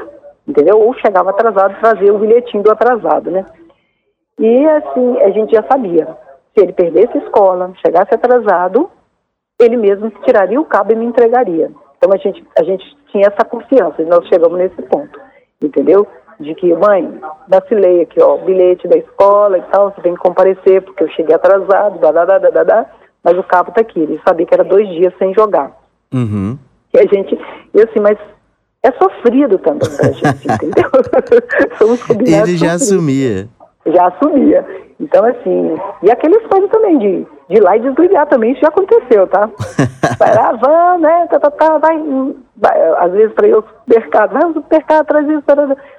Entendeu? 0.48 0.80
Ou 0.80 0.94
chegava 0.96 1.30
atrasado, 1.30 1.80
trazia 1.80 2.14
o 2.14 2.20
bilhetinho 2.20 2.64
do 2.64 2.72
atrasado, 2.72 3.30
né? 3.30 3.46
E 4.40 4.66
assim, 4.66 5.18
a 5.22 5.30
gente 5.30 5.54
já 5.54 5.64
sabia 5.64 6.25
se 6.56 6.64
ele 6.64 6.74
perdesse 6.74 7.18
a 7.18 7.22
escola, 7.22 7.74
chegasse 7.86 8.16
atrasado, 8.16 8.90
ele 9.60 9.76
mesmo 9.76 10.10
tiraria 10.26 10.60
o 10.60 10.66
cabo 10.66 10.94
e 10.94 10.96
me 10.96 11.06
entregaria. 11.06 11.70
Então 11.98 12.12
a 12.14 12.18
gente, 12.18 12.44
a 12.58 12.64
gente 12.64 12.84
tinha 13.12 13.28
essa 13.28 13.46
confiança 13.46 14.02
e 14.02 14.06
nós 14.06 14.26
chegamos 14.28 14.58
nesse 14.58 14.82
ponto, 14.84 15.20
entendeu? 15.62 16.08
De 16.40 16.54
que, 16.56 16.74
mãe, 16.74 17.20
vacilei 17.48 18.02
aqui, 18.02 18.22
ó, 18.22 18.38
bilhete 18.38 18.88
da 18.88 18.98
escola 18.98 19.58
e 19.58 19.62
tal, 19.64 19.92
você 19.92 20.02
tem 20.02 20.14
que 20.14 20.20
comparecer 20.20 20.82
porque 20.82 21.04
eu 21.04 21.10
cheguei 21.10 21.36
atrasado, 21.36 22.00
da, 22.00 22.12
da, 22.12 22.26
da, 22.26 22.38
da, 22.38 22.64
da, 22.64 22.86
mas 23.24 23.38
o 23.38 23.44
cabo 23.44 23.72
tá 23.72 23.82
aqui. 23.82 24.00
Ele 24.00 24.22
sabia 24.28 24.46
que 24.46 24.54
era 24.54 24.64
dois 24.64 24.88
dias 24.90 25.14
sem 25.18 25.34
jogar. 25.34 25.72
Uhum. 26.14 26.58
E 26.94 27.00
a 27.00 27.04
gente, 27.04 27.38
e 27.74 27.82
assim, 27.82 28.00
mas 28.02 28.18
é 28.84 28.92
sofrido 28.92 29.58
também 29.60 29.90
pra 29.98 30.12
gente, 30.12 30.46
entendeu? 30.52 30.92
Somos. 31.80 32.10
Ele 32.10 32.58
já 32.58 32.78
sofridos. 32.78 32.82
assumia. 32.82 33.50
Já 33.88 34.08
assumia. 34.08 34.85
Então, 35.00 35.26
assim, 35.26 35.76
e 36.04 36.12
aqueles 36.12 36.46
coisas 36.48 36.70
também 36.70 36.98
de, 36.98 37.28
de 37.50 37.58
ir 37.58 37.60
lá 37.60 37.76
e 37.76 37.82
desligar 37.82 38.28
também, 38.28 38.54
isso 38.54 38.62
já 38.62 38.70
aconteceu, 38.70 39.28
tá? 39.28 39.50
vai 40.18 40.34
lá, 40.34 40.54
vamos, 40.54 41.02
né? 41.02 41.28
Tá, 41.28 41.40
tá, 41.40 41.52
tá, 41.52 41.78
vai, 41.78 42.02
vai, 42.56 42.82
às 43.00 43.12
vezes 43.12 43.34
para 43.34 43.48
ir 43.48 43.54
ao 43.54 43.62
supermercado, 43.62 44.32
vai 44.32 44.44
ao 44.44 44.54
supermercado, 44.54 45.06
traz 45.06 45.28
isso, 45.28 45.44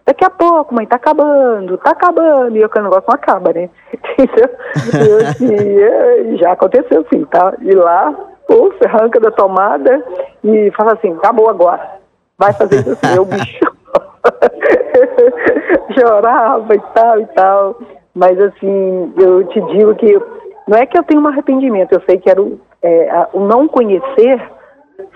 daqui 0.07 0.25
a 0.25 0.31
pouco, 0.31 0.75
mãe, 0.75 0.87
tá 0.87 0.97
acabando, 0.97 1.77
tá 1.79 1.91
acabando, 1.91 2.57
e 2.57 2.65
o 2.65 2.83
negócio 2.83 3.05
não 3.07 3.15
acaba, 3.15 3.53
né? 3.53 3.69
Entendeu? 3.93 4.49
E, 4.95 5.25
assim, 5.27 5.79
é, 5.79 6.37
já 6.37 6.53
aconteceu 6.53 7.05
sim, 7.13 7.25
tá? 7.27 7.53
E 7.61 7.75
lá, 7.75 8.15
pô, 8.49 8.73
arranca 8.83 9.21
da 9.21 9.31
tomada 9.31 10.03
e 10.43 10.71
fala 10.75 10.95
assim, 10.95 11.13
acabou 11.13 11.51
agora, 11.51 11.99
vai 12.39 12.55
fazer 12.55 12.81
isso 12.81 12.93
assim, 12.93 13.19
o 13.21 13.25
bicho. 13.27 13.77
Chorava 15.95 16.75
e 16.75 16.81
tal 16.95 17.21
e 17.21 17.27
tal. 17.27 17.79
Mas, 18.17 18.41
assim, 18.41 19.13
eu 19.19 19.47
te 19.49 19.61
digo 19.61 19.95
que 19.95 20.19
não 20.67 20.79
é 20.79 20.87
que 20.87 20.99
eu 20.99 21.05
tenho 21.05 21.21
um 21.21 21.29
arrependimento, 21.29 21.93
eu 21.93 22.01
sei 22.09 22.19
que 22.19 22.31
era 22.31 22.41
o, 22.41 22.59
é, 22.81 23.11
a, 23.11 23.29
o 23.35 23.41
não 23.41 23.69
conhecer 23.69 24.41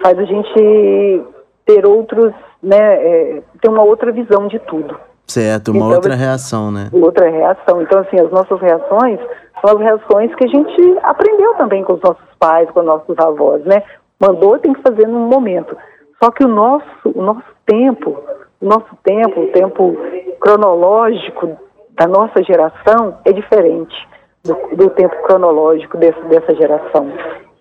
faz 0.02 0.18
a 0.18 0.24
gente 0.24 1.24
ter 1.64 1.86
outros, 1.86 2.34
né, 2.62 2.76
é, 2.78 3.42
ter 3.58 3.70
uma 3.70 3.82
outra 3.82 4.12
visão 4.12 4.48
de 4.48 4.58
tudo. 4.58 4.94
Certo, 5.26 5.70
uma 5.70 5.78
então, 5.78 5.92
outra 5.92 6.14
reação, 6.14 6.70
né? 6.70 6.90
Outra 6.92 7.30
reação. 7.30 7.80
Então, 7.80 8.00
assim, 8.00 8.20
as 8.20 8.30
nossas 8.30 8.60
reações 8.60 9.18
são 9.64 9.76
as 9.76 9.78
reações 9.78 10.34
que 10.34 10.44
a 10.44 10.48
gente 10.48 10.98
aprendeu 11.02 11.54
também 11.54 11.82
com 11.82 11.94
os 11.94 12.02
nossos 12.02 12.34
pais, 12.38 12.70
com 12.70 12.80
os 12.80 12.86
nossos 12.86 13.18
avós, 13.18 13.64
né? 13.64 13.82
Mandou, 14.20 14.58
tem 14.58 14.74
que 14.74 14.82
fazer 14.82 15.06
num 15.08 15.26
momento. 15.26 15.74
Só 16.22 16.30
que 16.30 16.44
o 16.44 16.48
nosso, 16.48 16.84
o 17.14 17.22
nosso 17.22 17.44
tempo, 17.64 18.18
o 18.60 18.66
nosso 18.66 18.94
tempo, 19.02 19.40
o 19.40 19.46
tempo 19.52 19.96
cronológico 20.38 21.56
da 22.00 22.06
nossa 22.06 22.42
geração 22.42 23.18
é 23.26 23.32
diferente 23.32 23.94
do, 24.42 24.54
do 24.74 24.88
tempo 24.90 25.14
cronológico 25.24 25.98
desse, 25.98 26.18
dessa 26.28 26.54
geração, 26.54 27.12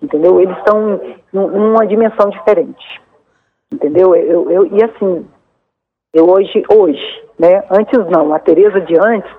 entendeu? 0.01 0.39
Eles 0.39 0.57
estão 0.59 1.01
numa 1.33 1.85
dimensão 1.85 2.29
diferente, 2.29 3.01
entendeu? 3.69 4.15
Eu, 4.15 4.49
eu, 4.49 4.65
e 4.67 4.81
assim, 4.81 5.27
eu 6.13 6.29
hoje, 6.29 6.63
hoje, 6.73 7.23
né? 7.37 7.65
Antes 7.69 7.99
não, 8.09 8.33
a 8.33 8.39
Teresa 8.39 8.79
de 8.79 8.97
antes 8.97 9.29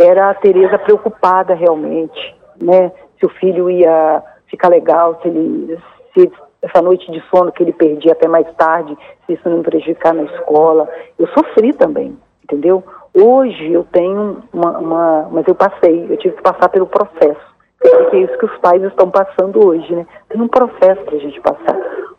era 0.00 0.30
a 0.30 0.34
Teresa 0.34 0.78
preocupada 0.78 1.52
realmente, 1.52 2.34
né? 2.58 2.90
Se 3.20 3.26
o 3.26 3.28
filho 3.28 3.68
ia 3.68 4.22
ficar 4.46 4.68
legal, 4.68 5.20
se 5.20 5.28
ele, 5.28 5.78
se 6.14 6.32
essa 6.62 6.80
noite 6.80 7.12
de 7.12 7.22
sono 7.28 7.52
que 7.52 7.62
ele 7.62 7.72
perdia 7.74 8.12
até 8.12 8.26
mais 8.26 8.50
tarde, 8.56 8.96
se 9.26 9.34
isso 9.34 9.46
não 9.46 9.62
prejudicar 9.62 10.14
na 10.14 10.22
escola. 10.22 10.88
Eu 11.18 11.28
sofri 11.28 11.74
também, 11.74 12.16
entendeu? 12.42 12.82
Hoje 13.20 13.72
eu 13.72 13.84
tenho 13.90 14.44
uma, 14.52 14.78
uma, 14.78 15.28
mas 15.32 15.46
eu 15.48 15.54
passei, 15.54 16.06
eu 16.08 16.16
tive 16.18 16.36
que 16.36 16.42
passar 16.42 16.68
pelo 16.68 16.86
processo. 16.86 17.48
Que 17.80 18.16
é 18.16 18.20
isso 18.20 18.38
que 18.38 18.46
os 18.46 18.58
pais 18.58 18.82
estão 18.82 19.10
passando 19.10 19.66
hoje, 19.66 19.92
né? 19.94 20.06
Tem 20.28 20.40
um 20.40 20.48
processo 20.48 21.02
para 21.02 21.16
a 21.16 21.18
gente 21.18 21.40
passar. 21.40 21.76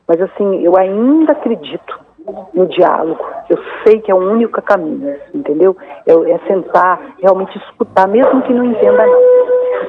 Mas 0.08 0.22
assim, 0.22 0.62
eu 0.64 0.78
ainda 0.78 1.34
acredito 1.34 2.00
no 2.54 2.68
diálogo. 2.68 3.24
Eu 3.50 3.58
sei 3.84 4.02
que 4.02 4.12
é 4.12 4.14
o 4.16 4.18
único 4.18 4.62
caminho, 4.62 5.16
entendeu? 5.34 5.76
É, 6.06 6.14
é 6.32 6.40
sentar, 6.48 7.00
realmente 7.22 7.58
escutar, 7.58 8.08
mesmo 8.08 8.42
que 8.44 8.54
não 8.54 8.66
entenda 8.66 9.06
não. 9.06 9.20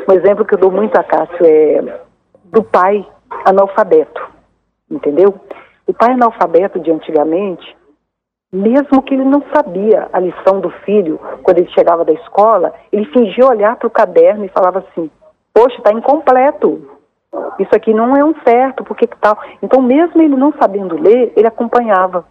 Um 0.09 0.13
exemplo 0.13 0.45
que 0.45 0.55
eu 0.55 0.59
dou 0.59 0.71
muito 0.71 0.97
a 0.97 1.03
Cássio 1.03 1.45
é 1.45 2.01
do 2.45 2.63
pai 2.63 3.07
analfabeto, 3.45 4.21
entendeu? 4.91 5.35
O 5.87 5.93
pai 5.93 6.13
analfabeto 6.13 6.79
de 6.81 6.91
antigamente, 6.91 7.77
mesmo 8.53 9.03
que 9.03 9.15
ele 9.15 9.25
não 9.25 9.43
sabia 9.55 10.09
a 10.13 10.19
lição 10.19 10.61
do 10.61 10.71
filho, 10.85 11.21
quando 11.43 11.59
ele 11.59 11.71
chegava 11.71 12.05
da 12.05 12.13
escola, 12.13 12.73
ele 12.93 13.05
fingia 13.07 13.47
olhar 13.47 13.77
para 13.77 13.87
o 13.87 13.91
caderno 13.91 14.45
e 14.45 14.49
falava 14.49 14.81
assim: 14.81 15.11
Poxa, 15.55 15.77
está 15.79 15.93
incompleto. 15.93 16.99
Isso 17.61 17.75
aqui 17.75 17.95
não 17.95 18.17
é 18.17 18.25
um 18.25 18.35
certo, 18.43 18.83
por 18.83 18.97
que 18.97 19.07
tal? 19.07 19.39
Então, 19.63 19.81
mesmo 19.81 20.21
ele 20.21 20.35
não 20.35 20.53
sabendo 20.61 21.01
ler, 21.01 21.33
ele 21.37 21.47
acompanhava. 21.47 22.25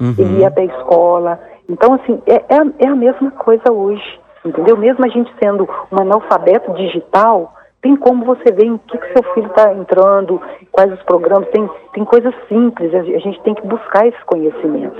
Uhum. 0.00 0.14
Ele 0.16 0.40
ia 0.40 0.48
até 0.48 0.62
a 0.62 0.66
escola. 0.66 1.40
Então, 1.68 1.94
assim, 1.94 2.22
é, 2.26 2.34
é, 2.34 2.84
é 2.84 2.86
a 2.86 2.94
mesma 2.94 3.32
coisa 3.32 3.72
hoje, 3.72 4.20
entendeu? 4.44 4.76
Mesmo 4.76 5.04
a 5.04 5.08
gente 5.08 5.32
sendo 5.42 5.68
um 5.90 6.00
analfabeto 6.00 6.72
digital, 6.74 7.54
tem 7.86 7.94
como 7.94 8.24
você 8.24 8.50
ver 8.50 8.64
em 8.64 8.78
que, 8.78 8.98
que 8.98 9.12
seu 9.12 9.22
filho 9.32 9.46
está 9.46 9.72
entrando, 9.72 10.42
quais 10.72 10.92
os 10.92 11.00
programas, 11.04 11.48
tem, 11.50 11.70
tem 11.94 12.04
coisas 12.04 12.34
simples, 12.48 12.92
a, 12.92 13.02
gente 13.02 13.40
tem 13.42 13.54
que 13.54 13.64
buscar 13.64 14.08
esse 14.08 14.24
conhecimento, 14.24 14.96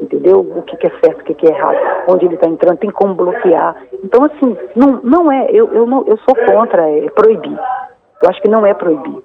entendeu? 0.00 0.40
O 0.40 0.62
que, 0.62 0.78
que 0.78 0.86
é 0.86 0.90
certo, 1.04 1.20
o 1.20 1.24
que, 1.24 1.34
que 1.34 1.46
é 1.46 1.50
errado, 1.50 1.76
onde 2.08 2.24
ele 2.24 2.36
está 2.36 2.48
entrando, 2.48 2.78
tem 2.78 2.90
como 2.90 3.14
bloquear. 3.14 3.76
Então, 4.02 4.24
assim, 4.24 4.56
não, 4.74 4.98
não 5.02 5.30
é, 5.30 5.50
eu, 5.50 5.70
eu, 5.74 5.86
não, 5.86 6.06
eu 6.06 6.16
sou 6.26 6.34
contra 6.34 6.88
é, 6.88 7.10
proibir. 7.10 7.58
Eu 8.22 8.30
acho 8.30 8.40
que 8.40 8.48
não 8.48 8.64
é 8.64 8.72
proibir. 8.72 9.22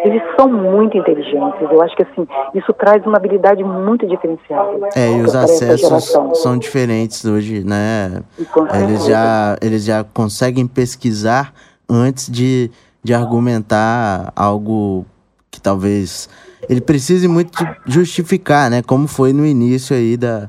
Eles 0.00 0.22
são 0.34 0.48
muito 0.48 0.96
inteligentes. 0.96 1.60
Eu 1.60 1.80
acho 1.82 1.94
que 1.94 2.02
assim, 2.02 2.26
isso 2.54 2.72
traz 2.72 3.04
uma 3.06 3.18
habilidade 3.18 3.62
muito 3.62 4.06
diferenciada. 4.06 4.88
É, 4.96 5.12
e 5.12 5.20
os 5.20 5.36
acessos 5.36 6.16
são 6.40 6.58
diferentes 6.58 7.24
hoje, 7.26 7.62
né? 7.62 8.22
Eles 8.82 9.04
já, 9.04 9.56
eles 9.60 9.84
já 9.84 10.02
conseguem 10.02 10.66
pesquisar 10.66 11.52
antes 11.90 12.30
de, 12.30 12.70
de 13.02 13.12
argumentar 13.12 14.32
algo 14.36 15.04
que 15.50 15.60
talvez 15.60 16.28
ele 16.68 16.80
precise 16.80 17.26
muito 17.26 17.58
justificar, 17.86 18.70
né? 18.70 18.82
Como 18.82 19.08
foi 19.08 19.32
no 19.32 19.44
início 19.44 19.96
aí 19.96 20.16
da, 20.16 20.48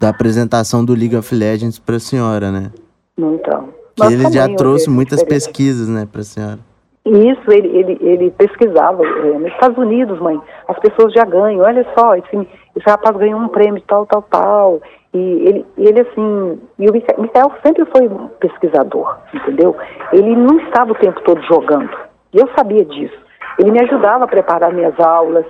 da 0.00 0.08
apresentação 0.08 0.84
do 0.84 0.94
League 0.94 1.16
of 1.16 1.34
Legends 1.34 1.78
para 1.78 1.96
a 1.96 2.00
senhora, 2.00 2.50
né? 2.50 2.70
Então. 3.16 3.68
Que 3.94 4.12
ele 4.12 4.30
já 4.32 4.48
trouxe 4.56 4.88
muitas 4.88 5.22
pesquisas, 5.22 5.86
né, 5.86 6.08
para 6.10 6.22
a 6.22 6.24
senhora. 6.24 6.58
Isso, 7.04 7.50
ele, 7.50 7.68
ele, 7.68 7.98
ele 8.00 8.30
pesquisava. 8.30 9.04
É, 9.04 9.38
nos 9.38 9.52
Estados 9.52 9.76
Unidos, 9.76 10.18
mãe, 10.20 10.40
as 10.68 10.78
pessoas 10.78 11.12
já 11.12 11.24
ganham. 11.24 11.60
Olha 11.60 11.86
só, 11.98 12.14
esse, 12.14 12.48
esse 12.74 12.88
rapaz 12.88 13.16
ganhou 13.16 13.40
um 13.40 13.48
prêmio 13.48 13.82
tal, 13.86 14.06
tal, 14.06 14.22
tal. 14.22 14.80
E 15.12 15.18
ele, 15.18 15.66
ele 15.76 16.00
assim, 16.00 16.60
e 16.78 16.88
o 16.88 16.92
Michael 16.92 17.52
sempre 17.64 17.84
foi 17.86 18.08
pesquisador, 18.40 19.18
entendeu? 19.34 19.76
Ele 20.12 20.34
não 20.34 20.58
estava 20.60 20.92
o 20.92 20.96
tempo 20.96 21.20
todo 21.22 21.40
jogando. 21.42 21.90
E 22.32 22.38
eu 22.38 22.48
sabia 22.56 22.84
disso. 22.84 23.20
Ele 23.58 23.70
me 23.70 23.80
ajudava 23.80 24.24
a 24.24 24.28
preparar 24.28 24.72
minhas 24.72 24.98
aulas, 24.98 25.44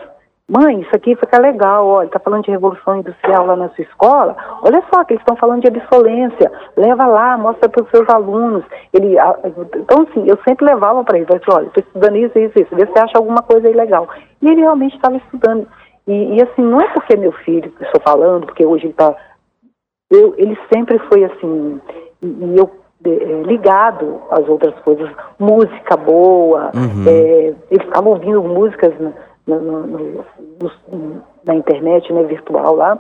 Mãe, 0.52 0.82
isso 0.82 0.94
aqui 0.94 1.16
fica 1.16 1.40
legal, 1.40 1.86
olha, 1.86 2.06
está 2.06 2.18
falando 2.18 2.44
de 2.44 2.50
revolução 2.50 2.96
industrial 2.96 3.46
lá 3.46 3.56
na 3.56 3.70
sua 3.70 3.84
escola. 3.84 4.36
Olha 4.62 4.82
só 4.92 5.02
que 5.02 5.14
eles 5.14 5.22
estão 5.22 5.34
falando 5.34 5.62
de 5.62 5.68
absolência. 5.68 6.52
Leva 6.76 7.06
lá, 7.06 7.38
mostra 7.38 7.70
para 7.70 7.82
os 7.82 7.90
seus 7.90 8.06
alunos. 8.10 8.62
Ele, 8.92 9.16
então, 9.76 10.02
assim, 10.02 10.28
eu 10.28 10.38
sempre 10.46 10.66
levava 10.66 11.02
para 11.04 11.16
ele. 11.16 11.26
Falei 11.26 11.40
assim, 11.42 11.56
olha, 11.56 11.66
estou 11.68 11.82
estudando 11.82 12.16
isso, 12.16 12.38
isso, 12.38 12.58
isso. 12.58 12.76
Vê 12.76 12.84
se 12.84 12.92
você 12.92 12.98
acha 12.98 13.16
alguma 13.16 13.40
coisa 13.40 13.66
aí 13.66 13.72
legal. 13.72 14.06
E 14.42 14.50
ele 14.50 14.60
realmente 14.60 14.94
estava 14.94 15.16
estudando. 15.16 15.66
E, 16.06 16.36
e, 16.36 16.42
assim, 16.42 16.62
não 16.62 16.80
é 16.80 16.88
porque 16.92 17.14
é 17.14 17.16
meu 17.16 17.32
filho 17.32 17.70
que 17.70 17.84
estou 17.84 18.00
falando, 18.02 18.46
porque 18.46 18.64
hoje 18.66 18.84
ele 18.84 18.92
está... 18.92 19.14
ele 20.10 20.58
sempre 20.72 20.98
foi 21.08 21.24
assim, 21.24 21.80
e 22.22 22.56
eu 22.56 22.70
é, 23.04 23.42
ligado 23.42 24.22
às 24.30 24.48
outras 24.48 24.74
coisas. 24.80 25.10
Música 25.38 25.96
boa, 25.96 26.70
uhum. 26.74 27.04
é, 27.08 27.54
ele 27.70 27.84
estava 27.84 28.08
ouvindo 28.08 28.42
músicas... 28.42 28.92
No, 29.44 29.58
no, 29.58 30.24
na 31.44 31.54
internet, 31.54 32.12
né, 32.12 32.22
virtual 32.22 32.76
lá, 32.76 32.98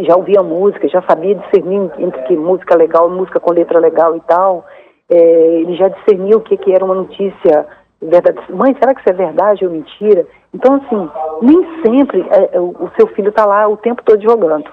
já 0.00 0.14
ouvia 0.14 0.42
música, 0.42 0.88
já 0.88 1.02
sabia 1.02 1.34
discernir 1.34 1.90
entre 1.98 2.22
que 2.24 2.36
música 2.36 2.76
legal, 2.76 3.08
música 3.08 3.40
com 3.40 3.52
letra 3.52 3.80
legal 3.80 4.14
e 4.16 4.20
tal. 4.20 4.66
É, 5.08 5.16
ele 5.60 5.74
já 5.76 5.88
discernia 5.88 6.36
o 6.36 6.40
que, 6.40 6.56
que 6.56 6.72
era 6.72 6.84
uma 6.84 6.94
notícia 6.94 7.66
verdade. 8.00 8.52
Mãe, 8.52 8.74
será 8.78 8.94
que 8.94 9.00
isso 9.00 9.10
é 9.10 9.12
verdade 9.12 9.64
ou 9.64 9.70
mentira? 9.70 10.26
Então, 10.52 10.74
assim, 10.74 11.10
nem 11.42 11.82
sempre 11.82 12.26
é, 12.30 12.56
é 12.56 12.60
o, 12.60 12.90
seu 12.96 13.06
filho 13.08 13.28
está 13.28 13.44
lá 13.44 13.68
o 13.68 13.76
tempo 13.76 14.02
todo 14.04 14.22
jogando. 14.22 14.70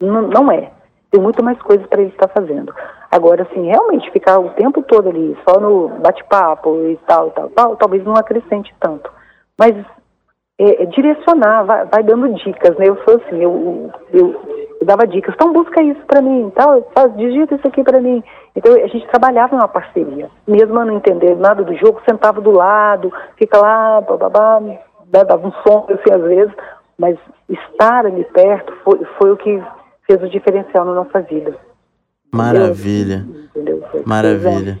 Não, 0.00 0.22
não 0.22 0.52
é. 0.52 0.70
Tem 1.10 1.20
muito 1.20 1.42
mais 1.44 1.60
coisas 1.62 1.86
para 1.86 2.00
ele 2.00 2.10
estar 2.10 2.28
fazendo. 2.28 2.74
Agora, 3.10 3.42
assim, 3.42 3.66
realmente 3.66 4.10
ficar 4.10 4.38
o 4.40 4.50
tempo 4.50 4.82
todo 4.82 5.08
ali, 5.08 5.36
só 5.48 5.60
no 5.60 5.88
bate-papo 6.00 6.76
e 6.86 6.96
tal, 7.06 7.30
tal, 7.30 7.48
tal, 7.50 7.76
talvez 7.76 8.04
não 8.04 8.16
acrescente 8.16 8.74
tanto. 8.80 9.08
Mas 9.56 9.76
é, 10.58 10.82
é, 10.82 10.86
direcionar, 10.86 11.64
vai, 11.64 11.84
vai, 11.86 12.02
dando 12.02 12.34
dicas, 12.34 12.76
né? 12.76 12.88
Eu 12.88 12.96
sou 13.04 13.16
assim, 13.16 13.42
eu, 13.42 13.90
eu, 14.12 14.63
eu 14.84 14.86
dava 14.86 15.06
dicas, 15.06 15.34
então 15.34 15.52
busca 15.52 15.82
isso 15.82 16.00
para 16.06 16.20
mim, 16.20 16.52
tal, 16.54 16.86
faz, 16.94 17.16
digita 17.16 17.54
isso 17.54 17.66
aqui 17.66 17.82
para 17.82 18.00
mim. 18.00 18.22
Então 18.54 18.74
a 18.74 18.86
gente 18.86 19.06
trabalhava 19.08 19.56
uma 19.56 19.66
parceria, 19.66 20.30
mesmo 20.46 20.78
a 20.78 20.84
não 20.84 20.96
entender 20.96 21.34
nada 21.36 21.64
do 21.64 21.74
jogo, 21.76 22.02
sentava 22.08 22.40
do 22.40 22.50
lado, 22.50 23.10
fica 23.38 23.58
lá, 23.58 24.02
bababá, 24.02 24.60
né, 24.60 24.78
dava 25.10 25.46
um 25.46 25.52
som 25.66 25.86
assim 25.88 26.14
às 26.14 26.22
vezes, 26.22 26.54
mas 26.98 27.16
estar 27.48 28.04
ali 28.04 28.24
perto 28.24 28.74
foi, 28.84 29.00
foi 29.18 29.32
o 29.32 29.36
que 29.38 29.62
fez 30.06 30.22
o 30.22 30.28
diferencial 30.28 30.84
na 30.84 30.92
nossa 30.92 31.20
vida. 31.22 31.56
Maravilha. 32.30 33.26
Entendeu? 33.56 33.82
Maravilha. 34.04 34.78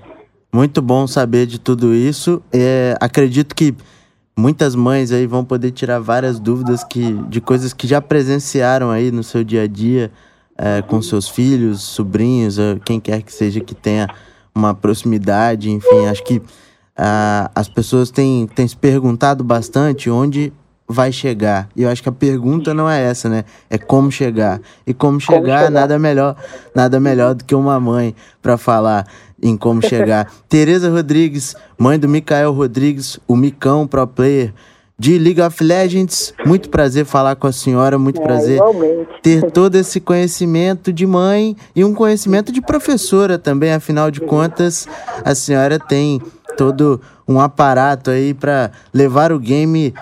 Muito 0.52 0.82
bom 0.82 1.06
saber 1.06 1.46
de 1.46 1.58
tudo 1.58 1.94
isso. 1.94 2.42
É, 2.52 2.94
acredito 3.00 3.54
que 3.54 3.74
muitas 4.36 4.74
mães 4.74 5.12
aí 5.12 5.26
vão 5.26 5.44
poder 5.44 5.70
tirar 5.70 5.98
várias 5.98 6.38
dúvidas 6.38 6.82
que, 6.84 7.12
de 7.28 7.40
coisas 7.40 7.72
que 7.72 7.86
já 7.86 8.00
presenciaram 8.00 8.90
aí 8.90 9.10
no 9.10 9.22
seu 9.22 9.44
dia 9.44 9.62
a 9.62 9.66
dia 9.66 10.10
é, 10.56 10.82
com 10.82 11.00
seus 11.02 11.28
filhos, 11.28 11.82
sobrinhos, 11.82 12.56
quem 12.84 13.00
quer 13.00 13.22
que 13.22 13.32
seja 13.32 13.60
que 13.60 13.74
tenha 13.74 14.08
uma 14.54 14.74
proximidade, 14.74 15.70
enfim, 15.70 16.06
acho 16.06 16.22
que 16.22 16.36
uh, 16.38 17.50
as 17.54 17.68
pessoas 17.68 18.10
têm, 18.10 18.46
têm 18.46 18.66
se 18.68 18.76
perguntado 18.76 19.42
bastante 19.42 20.08
onde 20.08 20.52
vai 20.86 21.10
chegar. 21.10 21.68
E 21.74 21.82
eu 21.82 21.88
acho 21.88 22.02
que 22.02 22.08
a 22.08 22.12
pergunta 22.12 22.72
não 22.72 22.88
é 22.88 23.02
essa, 23.02 23.28
né? 23.28 23.44
É 23.68 23.78
como 23.78 24.12
chegar. 24.12 24.60
E 24.86 24.92
como 24.92 25.18
chegar, 25.18 25.40
como 25.40 25.46
chegar? 25.46 25.70
nada 25.70 25.98
melhor, 25.98 26.36
nada 26.74 27.00
melhor 27.00 27.34
do 27.34 27.44
que 27.44 27.54
uma 27.54 27.80
mãe 27.80 28.14
para 28.40 28.56
falar 28.56 29.06
em 29.44 29.56
como 29.56 29.86
chegar. 29.86 30.32
Tereza 30.48 30.90
Rodrigues, 30.90 31.54
mãe 31.78 31.98
do 31.98 32.08
Mikael 32.08 32.52
Rodrigues, 32.52 33.20
o 33.28 33.36
Micão 33.36 33.86
Pro 33.86 34.06
Player 34.06 34.52
de 34.98 35.18
League 35.18 35.40
of 35.40 35.62
Legends. 35.62 36.32
Muito 36.46 36.70
prazer 36.70 37.04
falar 37.04 37.36
com 37.36 37.46
a 37.46 37.52
senhora, 37.52 37.98
muito 37.98 38.20
é, 38.20 38.24
prazer 38.24 38.56
igualmente. 38.56 39.10
ter 39.22 39.50
todo 39.52 39.76
esse 39.76 40.00
conhecimento 40.00 40.92
de 40.92 41.06
mãe 41.06 41.54
e 41.76 41.84
um 41.84 41.92
conhecimento 41.92 42.50
de 42.50 42.62
professora 42.62 43.38
também, 43.38 43.72
afinal 43.72 44.10
de 44.10 44.20
contas, 44.20 44.88
a 45.24 45.34
senhora 45.34 45.78
tem 45.78 46.22
todo 46.56 47.00
um 47.26 47.40
aparato 47.40 48.10
aí 48.10 48.32
para 48.32 48.70
levar 48.92 49.32
o 49.32 49.38
game 49.38 49.92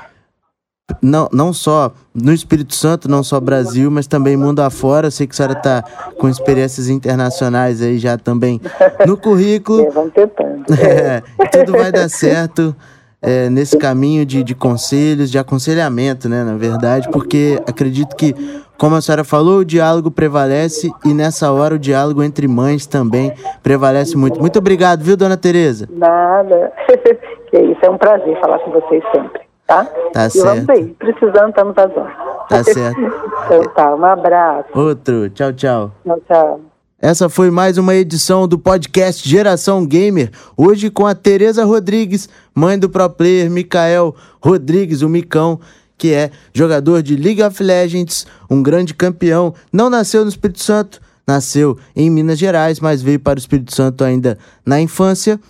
não, 1.01 1.29
não 1.33 1.53
só 1.53 1.93
no 2.15 2.33
Espírito 2.33 2.75
Santo, 2.75 3.09
não 3.09 3.23
só 3.23 3.41
Brasil, 3.41 3.91
mas 3.91 4.07
também 4.07 4.37
mundo 4.37 4.61
afora. 4.61 5.07
Eu 5.07 5.11
sei 5.11 5.27
que 5.27 5.33
a 5.33 5.37
senhora 5.37 5.59
está 5.59 5.83
com 6.19 6.29
experiências 6.29 6.89
internacionais 6.89 7.81
aí 7.81 7.99
já 7.99 8.19
também 8.19 8.61
no 9.07 9.17
currículo. 9.17 9.83
É, 9.83 9.91
vamos 9.91 10.13
tentando. 10.13 10.65
É, 10.83 11.23
tudo 11.49 11.73
vai 11.73 11.91
dar 11.91 12.09
certo 12.09 12.75
é, 13.23 13.49
nesse 13.49 13.79
caminho 13.79 14.27
de, 14.27 14.43
de 14.43 14.55
conselhos, 14.55 15.31
de 15.31 15.39
aconselhamento, 15.39 16.29
né, 16.29 16.43
na 16.43 16.57
verdade, 16.57 17.09
porque 17.11 17.59
acredito 17.69 18.17
que, 18.17 18.35
como 18.77 18.97
a 18.97 19.01
senhora 19.01 19.23
falou, 19.23 19.59
o 19.59 19.65
diálogo 19.65 20.11
prevalece 20.11 20.91
e 21.05 21.15
nessa 21.15 21.53
hora 21.53 21.77
o 21.77 21.79
diálogo 21.79 22.23
entre 22.23 22.49
mães 22.49 22.85
também 22.87 23.33
prevalece 23.63 24.17
muito. 24.17 24.41
Muito 24.41 24.59
obrigado, 24.59 25.03
viu, 25.03 25.17
dona 25.17 25.37
Tereza? 25.37 25.89
Nada. 25.91 26.73
que 27.49 27.59
isso, 27.59 27.81
é 27.85 27.91
um 27.91 27.99
prazer 27.99 28.39
falar 28.41 28.59
com 28.59 28.73
vocês 28.73 29.03
sempre 29.15 29.52
tá? 29.67 29.85
Tá 30.13 30.27
e 30.27 30.31
certo. 30.31 30.45
vamos 30.45 30.69
aí, 30.69 30.87
precisando, 30.95 31.49
estamos 31.49 31.79
às 31.79 31.97
horas. 31.97 32.17
Tá 32.49 32.65
certo. 32.65 33.01
então 33.47 33.63
tá, 33.75 33.95
um 33.95 34.05
abraço. 34.05 34.69
Outro, 34.75 35.31
tchau, 35.31 35.53
tchau. 35.53 35.93
Tchau, 36.05 36.21
tchau. 36.27 36.61
Essa 37.01 37.29
foi 37.29 37.51
mais 37.51 37.79
uma 37.79 37.97
edição 37.97 38.47
do 38.47 38.57
podcast 38.57 39.29
Geração 39.29 39.85
Gamer, 39.85 40.31
hoje 40.57 40.89
com 40.89 41.05
a 41.05 41.17
Tereza 41.17 41.65
Rodrigues, 41.65 42.29
mãe 42.55 42.79
do 42.79 42.89
pro 42.89 43.11
player 43.11 43.51
Mikael 43.51 44.15
Rodrigues, 44.41 45.03
o 45.03 45.09
Micão, 45.09 45.59
que 45.99 46.15
é 46.15 46.31
jogador 46.55 47.03
de 47.03 47.17
League 47.17 47.43
of 47.43 47.61
Legends, 47.61 48.25
um 48.49 48.63
grande 48.63 48.95
campeão, 48.95 49.53
não 49.73 49.91
nasceu 49.91 50.23
no 50.23 50.29
Espírito 50.29 50.63
Santo, 50.63 51.01
nasceu 51.27 51.77
em 51.97 52.09
Minas 52.09 52.39
Gerais, 52.39 52.79
mas 52.79 53.03
veio 53.03 53.19
para 53.19 53.37
o 53.37 53.41
Espírito 53.41 53.75
Santo 53.75 54.05
ainda 54.05 54.39
na 54.65 54.81
infância, 54.81 55.41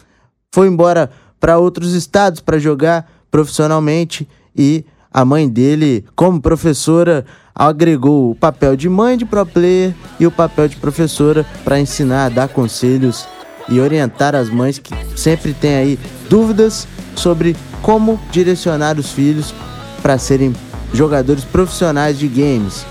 foi 0.51 0.69
embora 0.69 1.11
para 1.39 1.59
outros 1.59 1.93
estados 1.93 2.41
para 2.41 2.59
jogar, 2.59 3.11
profissionalmente 3.33 4.29
e 4.55 4.85
a 5.13 5.25
mãe 5.25 5.49
dele, 5.49 6.05
como 6.15 6.41
professora, 6.41 7.25
agregou 7.55 8.31
o 8.31 8.35
papel 8.35 8.77
de 8.77 8.89
mãe 8.89 9.17
de 9.17 9.25
pro 9.25 9.45
player 9.45 9.95
e 10.21 10.27
o 10.27 10.31
papel 10.31 10.69
de 10.69 10.77
professora 10.77 11.45
para 11.65 11.81
ensinar, 11.81 12.31
dar 12.31 12.49
conselhos 12.49 13.27
e 13.69 13.81
orientar 13.81 14.35
as 14.35 14.49
mães 14.49 14.79
que 14.79 14.95
sempre 15.17 15.53
têm 15.53 15.75
aí 15.75 15.99
dúvidas 16.29 16.87
sobre 17.17 17.57
como 17.81 18.21
direcionar 18.31 18.99
os 18.99 19.11
filhos 19.11 19.55
para 20.03 20.19
serem 20.19 20.53
jogadores 20.93 21.45
profissionais 21.45 22.19
de 22.19 22.29
games. 22.29 22.85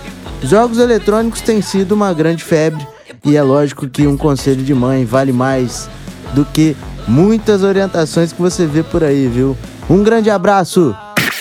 Jogos 0.44 0.80
eletrônicos 0.80 1.42
têm 1.42 1.62
sido 1.62 1.94
uma 1.94 2.14
grande 2.14 2.44
febre 2.44 2.86
e 3.24 3.38
é 3.38 3.44
lógico 3.44 3.88
que 3.88 4.08
um 4.08 4.18
conselho 4.18 4.64
de 4.64 4.74
mãe 4.74 5.06
vale 5.06 5.32
mais 5.32 5.88
do 6.34 6.46
que 6.46 6.76
muitas 7.08 7.64
orientações 7.64 8.32
que 8.34 8.42
você 8.42 8.66
vê 8.66 8.82
por 8.82 9.04
aí, 9.04 9.28
viu? 9.28 9.56
Um 9.92 10.04
grande 10.04 10.30
abraço! 10.30 10.96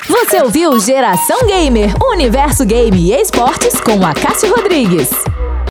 Você 0.09 0.43
ouviu 0.43 0.77
Geração 0.81 1.47
Gamer, 1.47 1.95
Universo 2.03 2.65
Game 2.65 2.99
e 2.99 3.13
Esportes 3.13 3.81
com 3.81 4.05
a 4.05 4.13
Cássio 4.13 4.53
Rodrigues. 4.53 5.09